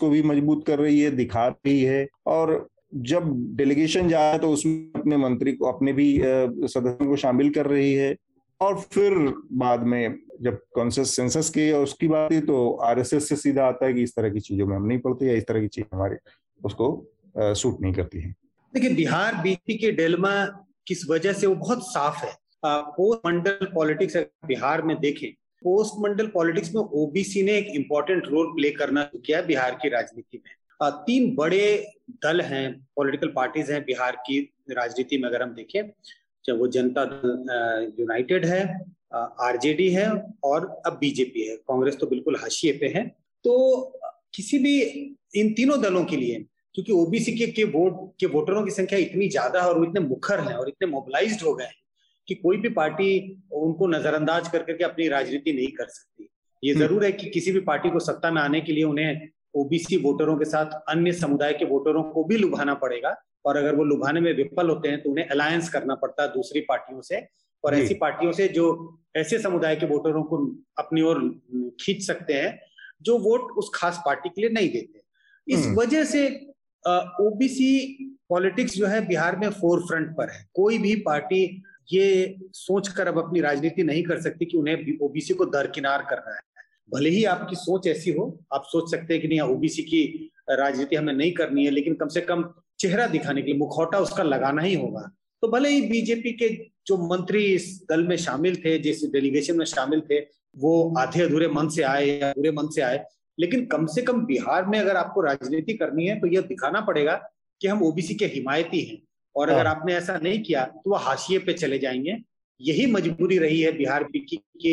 [0.00, 4.90] को भी मज़बूत कर रही है, दिखा रही है, और जब डेलीगेशन जाए तो उसमें
[4.96, 8.14] अपने मंत्री को, अपने भी सदस्यों को शामिल कर रही है।
[8.60, 9.14] और फिर
[9.52, 13.94] बाद में जब कॉन्सियस सेंसस की उसकी बात है तो आरएसएस से सीधा आता है
[13.94, 16.16] कि इस तरह की चीज़ों में हम नहीं पढ़ते या इस तरह की चीज़ हमारे
[16.60, 17.06] उसको
[17.54, 18.34] सूट नहीं करती है।
[18.74, 20.30] देखिए, बिहार बीजेपी के डेलमा
[20.86, 22.32] किस वजह से वो बहुत साफ़ है।
[22.64, 24.16] पोस्ट मंडल पॉलिटिक्स
[24.46, 25.30] बिहार में देखें
[25.62, 29.88] पोस्ट मंडल पॉलिटिक्स में ओबीसी ने एक इम्पोर्टेंट रोल प्ले करना किया है बिहार की
[29.88, 31.66] राजनीति में। तीन बड़े
[32.22, 32.64] दल हैं
[32.96, 34.38] पॉलिटिकल पार्टीज़ हैं बिहार की
[34.70, 35.82] राजनीति में अगर हम देखें,
[36.44, 38.62] चाहे वो जनता दल यूनाइटेड है
[39.14, 40.08] आरजेडी है
[40.44, 43.06] और अब बीजेपी है। कांग्रेस तो बिल्कुल हाशिए पे है।
[43.44, 43.54] तो
[44.34, 44.80] किसी भी
[45.36, 46.44] इन तीनों दलों के लिए
[46.74, 50.00] क्योंकि ओबीसी के, के वोट के वोटरों की संख्या इतनी ज़्यादा है और वो इतने
[50.00, 51.82] मुखर हैं और इतने मोबिलाइज्ड हो गए हैं
[52.28, 53.08] कि कोई भी पार्टी
[53.54, 56.28] उनको नजरअंदाज कर करके अपनी राजनीति नहीं कर सकती
[56.62, 59.28] ये हम्म। ज़रूर है कि किसी भी पार्टी को सत्ता में आने के लिए उन्हें
[59.54, 63.14] ओबीसी वोटरों के साथ अन्य समुदाय के वोटरों को भी लुभाना पड़ेगा
[63.44, 66.60] और अगर वो लुभाने में विफल होते हैं तो उन्हें अलायंस करना पड़ता है दूसरी
[66.60, 67.20] पार्टियों से
[67.64, 68.66] और ऐसी पार्टियों से जो
[69.16, 70.38] ऐसे समुदाय के वोटरों को
[70.78, 71.20] अपनी ओर
[71.80, 72.58] खींच सकते हैं
[73.02, 75.02] जो वोट उस खास पार्टी के लिए नहीं देते
[75.46, 76.26] इस हम्म। वजह से
[76.86, 77.70] ओबीसी
[78.28, 81.62] पॉलिटिक्स जो है बिहार में फोर फ्रंट पर है। कोई भी पार्टी
[81.92, 86.40] ये सोचकर अब अपनी राजनीति नहीं कर सकती कि उन्हें ओबीसी को दरकिनार करना है।
[86.94, 90.96] भले ही आपकी सोच ऐसी हो, आप सोच सकते हैं कि नहीं ओबीसी की राजनीति
[90.96, 92.44] हमें नहीं करनी है, लेकिन कम से कम
[92.78, 95.10] चेहरा दिखाने के लिए, मुखौटा उसका लगाना ही होगा।
[95.42, 96.48] तो भले ही बीजेपी के
[96.86, 100.20] जो मंत्री इस दल में शामिल थे, जिस डेलीगेशन में शामिल थे,
[100.56, 103.04] वो आधे अधूरे मन से आए या पूरे मन से आए
[103.38, 107.14] लेकिन कम से कम बिहार में अगर आपको राजनीति करनी है तो यह दिखाना पड़ेगा
[107.60, 108.98] कि हम ओबीसी के हिमायती हैं।
[109.36, 112.16] और अगर हाँ। आपने ऐसा नहीं किया तो वह हाशिए पे चले जाएँगे।
[112.60, 114.72] यही मजबूरी रही है बिहार की कि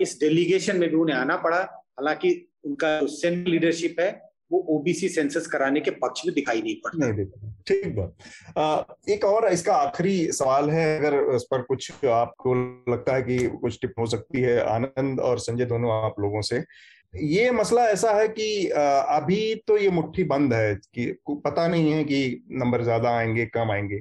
[0.00, 2.30] इस डेलीगेशन में भी उन्हें आना पड़ा। हालाँकि
[2.64, 4.10] उनका जो सेंट्रल लीडरशिप है
[4.50, 7.26] वो ओबीसी सेंसस कराने के पक्ष में दिखाई नहीं पड़ता। नहीं
[7.66, 12.54] ठीक बात। एक और इसका आखिरी सवाल है अगर उस पर कुछ आपको
[12.92, 16.62] लगता है कि कुछ टिप हो सकती है आनंद और संजय दोनों आप लोगों से।
[17.14, 22.04] ये मसला ऐसा है कि अभी तो ये मुट्ठी बंद है कि पता नहीं है
[22.04, 24.00] कि नंबर ज़्यादा आएँगे, कम आएँगे।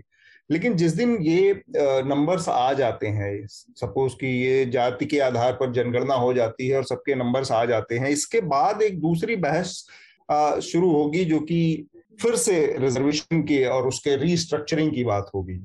[0.49, 5.71] लेकिन जिस दिन ये नंबर्स आ जाते हैं सपोज़ कि ये जाति के आधार पर
[5.73, 9.75] जनगणना हो जाती है और सबके नंबर्स आ जाते हैं, इसके बाद एक दूसरी बहस
[10.63, 11.87] शुरू होगी जो कि
[12.21, 15.55] फिर से रिजर्वेशन की और उसके रीस्ट्रक्चरिंग की बात होगी।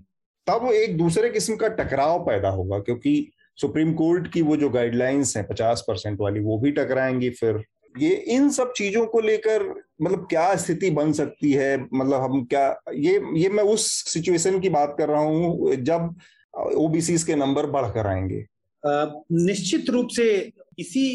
[0.46, 5.36] तब एक दूसरे किस्म का टकराव पैदा होगा, क्योंकि सुप्रीम कोर्ट की वो जो गाइडलाइंस
[5.36, 7.62] है पचास परसेंट वाली वो भी टकराएँगी फिर।
[7.98, 9.62] ये इन सब चीज़ों को लेकर
[10.02, 11.76] मतलब क्या स्थिति बन सकती है?
[11.94, 16.14] मतलब हम क्या ये ये मैं उस सिचुएशन की बात कर रहा हूँ जब
[16.54, 18.44] ओबीसी के नंबर बढ़कर आएँगे।
[18.84, 21.06] निश्चित रूप से इसी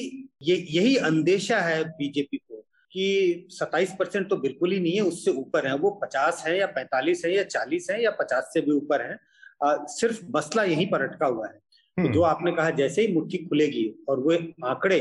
[0.42, 2.56] ये यही अंदेशा है बीजेपी को
[2.92, 6.68] कि 27 परसेंट तो बिल्कुल ही नहीं है उससे ऊपर है। वो 50 है या
[6.68, 9.18] 45 है या 40 है या 50 से भी ऊपर है।
[9.64, 11.60] आ, सिर्फ़ मसला यहीं पर अटका हुआ है।
[12.00, 14.34] तो। जो आपने कहा जैसे ही मुट्ठी खुलेगी और वो
[14.68, 15.00] आंकड़े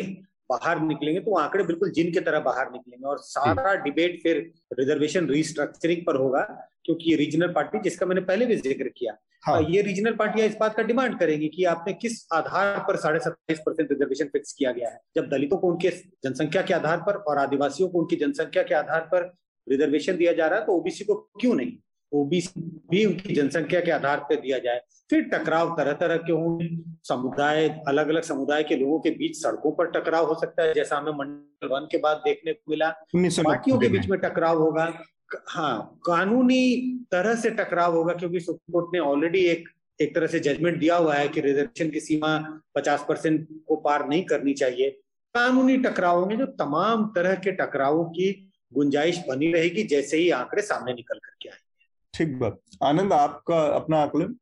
[0.50, 5.26] बाहर निकलेंगे तो आंकड़े बिल्कुल जिन की तरह बाहर निकलेंगे और सारा डिबेट फिर रिजर्वेशन
[5.28, 6.42] रिस्ट्रक्चरिंग पर होगा
[6.84, 10.56] क्योंकि ये रीजनल पार्टी जिसका मैंने पहले भी ज़िक्र किया हाँ। ये रीजनल पार्टियाँ इस
[10.60, 14.72] बात का डिमांड करेंगी कि आपने किस आधार पर साढ़े सत्ताईस परसेंट रिजर्वेशन फिक्स किया
[14.72, 15.90] गया है जब दलितों को उनके
[16.24, 19.32] जनसंख्या के आधार पर और आदिवासियों को उनकी जनसंख्या के आधार पर
[19.66, 21.72] रिजर्वेशन दिया जा रहा है तो ओबीसी को क्यों नहीं
[22.12, 24.80] ओबीसी भी उनकी जनसंख्या के आधार पर दिया जाए।
[25.10, 26.68] फिर टकराव तरह तरह के होंगे।
[27.04, 30.96] समुदाय अलग अलग समुदाय के लोगों के बीच सड़कों पर टकराव हो सकता है जैसा
[30.96, 35.02] हमें मंडल वन के बाद देखने को मिला। पार्टियों के बीच में। टकराव होगा।
[35.48, 39.68] हाँ कानूनी तरह से टकराव होगा क्योंकि सुप्रीम कोर्ट ने ऑलरेडी एक
[40.00, 44.08] एक तरह से जजमेंट दिया हुआ है कि रिजर्वेशन की सीमा 50 परसेंट को पार
[44.08, 44.90] नहीं करनी चाहिए।
[45.34, 50.62] कानूनी टकराव होंगे जो तमाम तरह के टकरावों की गुंजाइश बनी रहेगी जैसे ही आंकड़े
[50.62, 51.67] सामने निकल करके आएँगे।
[52.14, 54.34] ठीक बात। आनंद आपका अपना आकलन?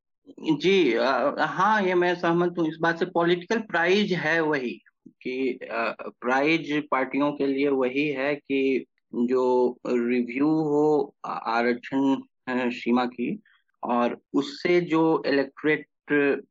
[0.60, 0.94] जी
[1.38, 4.70] हाँ ये मैं सहमत हूँ। इस बात से पॉलिटिकल प्राइज है वही
[5.22, 12.16] कि प्राइज पार्टियों के लिए वही है कि जो रिव्यू हो आरक्षण
[12.70, 13.40] सीमा की
[13.82, 15.86] और उससे जो इलेक्ट्रेट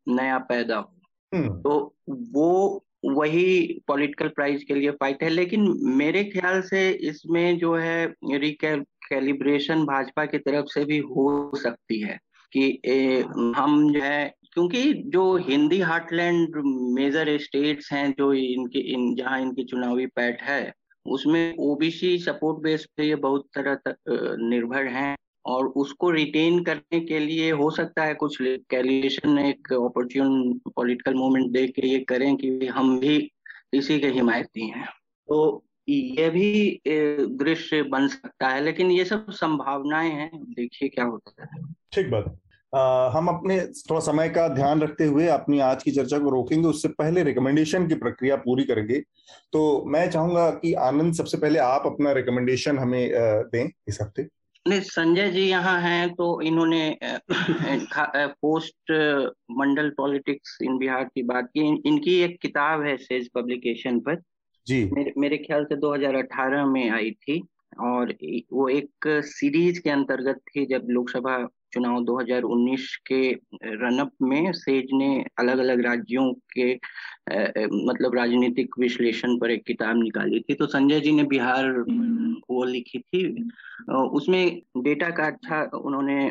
[0.08, 0.92] नया पैदा हो
[1.34, 7.58] हम्म। तो वो वही पॉलिटिकल प्राइज के लिए फाइट है। लेकिन मेरे ख्याल से इसमें
[7.58, 12.18] जो है रिकैलिब्रेशन भाजपा की तरफ़ से भी हो सकती है
[12.54, 13.24] कि ए,
[13.56, 16.56] हम जो है क्योंकि जो हिंदी हार्टलैंड
[16.96, 20.74] मेजर स्टेट्स हैं जो इनके इन जहाँ इनकी चुनावी पैठ है
[21.06, 23.94] उसमें ओबीसी सपोर्ट बेस पे ये बहुत तरह
[24.50, 25.16] निर्भर हैं।
[25.46, 31.52] और उसको रिटेन करने के लिए हो सकता है कुछ कैलिएशन एक अपॉर्चुन पॉलिटिकल मूवमेंट
[31.52, 33.18] देख के ये करें कि हम भी
[33.74, 34.86] इसी के हिमायती हैं।
[35.30, 41.44] तो ये भी दृश्य बन सकता है, लेकिन ये सब संभावनाएँ हैं। देखिए क्या होता
[41.44, 42.36] है। ठीक बात
[43.14, 46.88] हम अपने थोड़ा समय का ध्यान रखते हुए अपनी आज की चर्चा को रोकेंगे, उससे
[46.90, 49.00] पहले रिकमेंडेशन की प्रक्रिया पूरी करेंगे।
[49.54, 53.12] तो मैं चाहूँगा कि आनंद, सबसे पहले आप अपना रिकमेंडेशन हमें
[53.52, 54.28] दें इस हफ़्ते।
[54.68, 56.98] नहीं संजय जी यहाँ हैं तो इन्होंने
[58.18, 58.92] post
[59.52, 64.22] Mandal politics in Bihar की बात की। इन, इनकी एक किताब है सेज पब्लिकेशन पर।
[64.68, 67.46] जी। मेरे, मेरे ख्याल से 2018 में आई थी
[67.80, 68.16] और
[68.54, 73.32] वो एक सीरीज़ के अंतर्गत थी जब लोकसभा चुनाव 2019 के
[73.64, 75.10] रनअप में सेज ने
[75.40, 76.74] अलग अलग राज्यों के
[77.88, 81.70] मतलब राजनीतिक विश्लेषण पर एक किताब निकाली थी। तो संजय जी ने बिहार
[82.50, 83.26] वो लिखी थी।
[83.92, 86.26] उसमें डेटा का अच्छा उन्होंने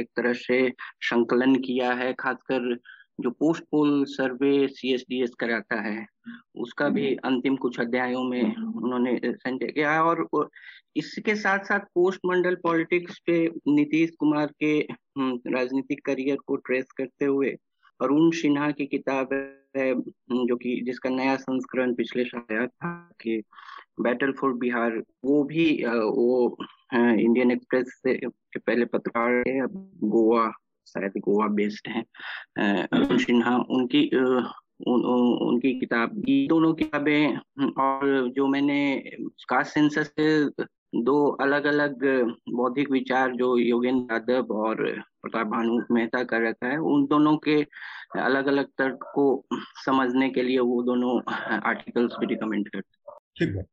[0.00, 0.68] एक तरह से
[1.02, 2.74] संकलन किया है, खासकर
[3.20, 6.06] जो post poll survey C S D S कराता है।
[6.54, 10.48] उसका भी अंतिम कुछ अध्यायों में उन्होंने संजय किया और
[10.96, 13.38] इसके साथ साथ पोस्ट मंडल पॉलिटिक्स पे
[13.68, 14.78] नीतीश कुमार के
[15.18, 17.50] राजनीतिक करियर को ट्रेस करते हुए
[18.00, 19.32] अरुण सिन्हा की किताब
[19.76, 19.92] है
[20.46, 23.42] जो कि जिसका नया संस्करण पिछले साल आया था कि
[24.00, 26.56] बैटल फॉर बिहार वो भी वो
[26.94, 29.66] इंडियन एक्सप्रेस से के पहले पत्रकार है
[30.08, 30.50] गोवा
[30.86, 32.02] शायद गोवा बेस्ड है
[32.56, 34.08] अरुण सिन्हा उनकी
[34.80, 37.36] उन, उन, उनकी किताब ये दोनों किताबें
[37.82, 38.78] और जो मैंने
[39.48, 40.44] कास्ट सेंसस से
[40.96, 42.04] दो अलग अलग
[42.52, 44.76] बौद्धिक विचार जो योगेंद्र यादव और
[45.22, 47.66] प्रताप भानु मेहता कर रखा है उन दोनों के
[48.20, 49.46] अलग अलग तर्क को
[49.84, 51.20] समझने के लिए वो दोनों
[51.60, 53.64] आर्टिकल्स भी रिकमेंड करते ठीक है।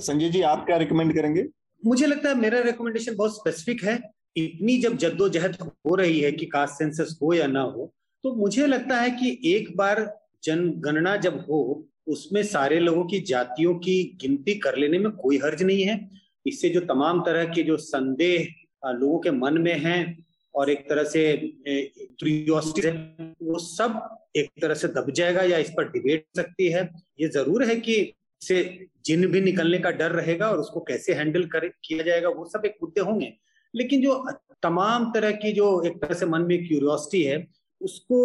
[0.00, 1.46] संजय जी आप क्या रिकमेंड करेंगे?
[1.86, 4.00] मुझे लगता है मेरा रिकमेंडेशन बहुत स्पेसिफिक है।
[4.36, 7.92] इतनी जब जद्दोजहद हो रही है कि कास्ट सेंसस हो या ना हो
[8.24, 13.74] तो मुझे लगता है कि एक बार जनगणना जब हो, उसमें सारे लोगों की जातियों
[13.74, 15.98] की गिनती कर लेने में कोई हर्ज नहीं है।
[16.46, 20.24] इससे जो तमाम तरह के जो संदेह लोगों के मन में हैं
[20.54, 21.34] और एक तरह से
[23.42, 24.00] वो सब
[24.36, 26.88] एक तरह से दब जाएगा या इस पर डिबेट सकती है।
[27.20, 28.12] ये ज़रूर है कि
[28.42, 28.62] से
[29.06, 32.62] जिन भी निकलने का डर रहेगा और उसको कैसे हैंडल कर, किया जाएगा, वो सब
[32.66, 33.32] एक मुद्दे होंगे।
[33.74, 34.24] लेकिन जो
[34.62, 37.38] तमाम तरह की जो एक तरह से मन में क्यूरियोसिटी है
[37.82, 38.18] उसको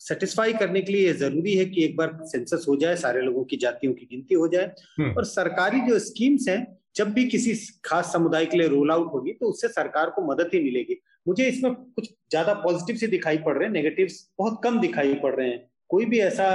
[0.00, 3.56] सेटिस्फाई करने के लिए ज़रूरी है कि एक बार सेंसस हो जाए सारे लोगों की
[3.56, 7.54] जातियों की गिनती हो जाए। हम्म। और सरकारी जो स्कीम्स हैं जब भी किसी
[7.84, 11.48] खास समुदाय के लिए रोल आउट होगी तो उससे सरकार को मदद ही मिलेगी। मुझे
[11.48, 15.48] इसमें कुछ ज़्यादा पॉजिटिव से दिखाई पड़ रहे हैं नेगेटिव बहुत कम दिखाई पड़ रहे
[15.48, 16.46] हैं। कोई भी ऐसा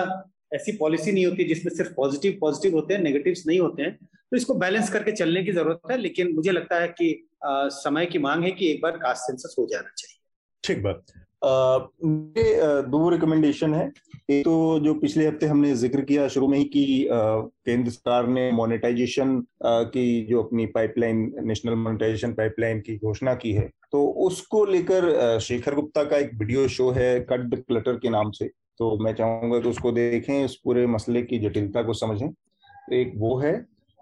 [0.54, 3.98] ऐसी पॉलिसी नहीं होती जिसमें सिर्फ़ पॉजिटिव पॉजिटिव होते हैं नेगेटिव्स नहीं होते हैं।
[4.32, 8.06] तो इसको बैलेंस करके चलने की ज़रूरत है लेकिन मुझे लगता है कि आ, समय
[8.06, 10.20] की मांग है कि एक बार कास्ट सेंसस हो जाना चाहिए।
[10.64, 11.06] ठीक बात।
[11.44, 13.92] दो रिकमेंडेशन है।
[14.32, 18.52] एक तो जो पिछले हफ़्ते हमने ज़िक्र किया शुरू में ही कि केंद्र सरकार ने
[18.52, 25.40] मोनेटाइजेशन की जो अपनी पाइपलाइन नेशनल मोनेटाइजेशन पाइपलाइन की घोषणा की है तो उसको लेकर
[25.42, 28.46] शेखर गुप्ता का एक वीडियो शो है कट द क्लटर के नाम से।
[28.80, 32.30] तो मैं चाहूँगा कि उसको देखें, उस पूरे मसले की जटिलता को समझें।
[32.94, 33.54] एक वो है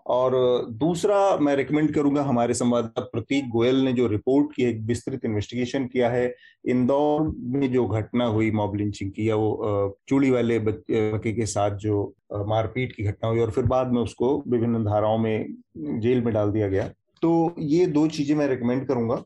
[0.06, 0.34] और
[0.80, 5.86] दूसरा मैं रिकमेंड करूँगा हमारे संवाददाता प्रतीक गोयल ने जो रिपोर्ट की एक विस्तृत इन्वेस्टिगेशन
[5.88, 6.34] किया है।
[6.66, 7.22] इंदौर
[7.52, 12.04] में जो घटना हुई मॉब लिंचिंग की या वो चूड़ी वाले बच्चे के साथ जो
[12.34, 15.46] मारपीट की घटना हुई, और फिर बाद में उसको विभिन्न धाराओं में
[15.78, 16.88] जेल में डाल दिया गया।
[17.22, 19.24] तो ये दो चीज़ें मैं रिकमेंड करूँगा।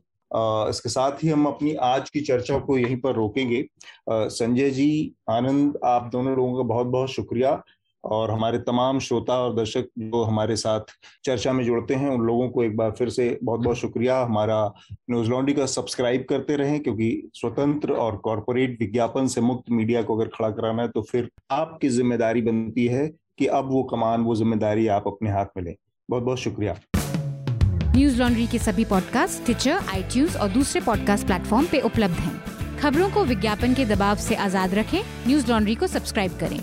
[0.70, 3.64] इसके साथ ही हम अपनी आज की चर्चा को यहीं पर रोकेंगे।
[4.10, 7.50] संजय जी, आनंद, आप दोनों लोगों का बहुत बहुत शुक्रिया।
[8.08, 10.92] और हमारे तमाम श्रोता और दर्शक जो हमारे साथ
[11.24, 14.64] चर्चा में जुड़ते हैं, उन लोगों को एक बार फिर से बहुत बहुत शुक्रिया। हमारा
[15.10, 20.16] न्यूज़ लॉन्ड्री का सब्सक्राइब करते रहें, क्योंकि स्वतंत्र और कॉरपोरेट विज्ञापन से मुक्त मीडिया को
[20.16, 23.06] अगर खड़ा कराना है तो फिर आपकी ज़िम्मेदारी बनती है
[23.38, 25.74] कि अब वो कमान, वो ज़िम्मेदारी आप अपने हाथ में लें।
[26.08, 26.76] बहुत बहुत शुक्रिया।
[27.88, 33.08] न्यूज़ लॉन्ड्री के सभी पॉडकास्ट ट्विटर आई और दूसरे पॉडकास्ट प्लेटफॉर्म पे उपलब्ध हैं। खबरों
[33.10, 36.58] को विज्ञापन के दबाव से आज़ाद रखें। न्यूज़ लॉन्ड्री को सब्सक्राइब करें।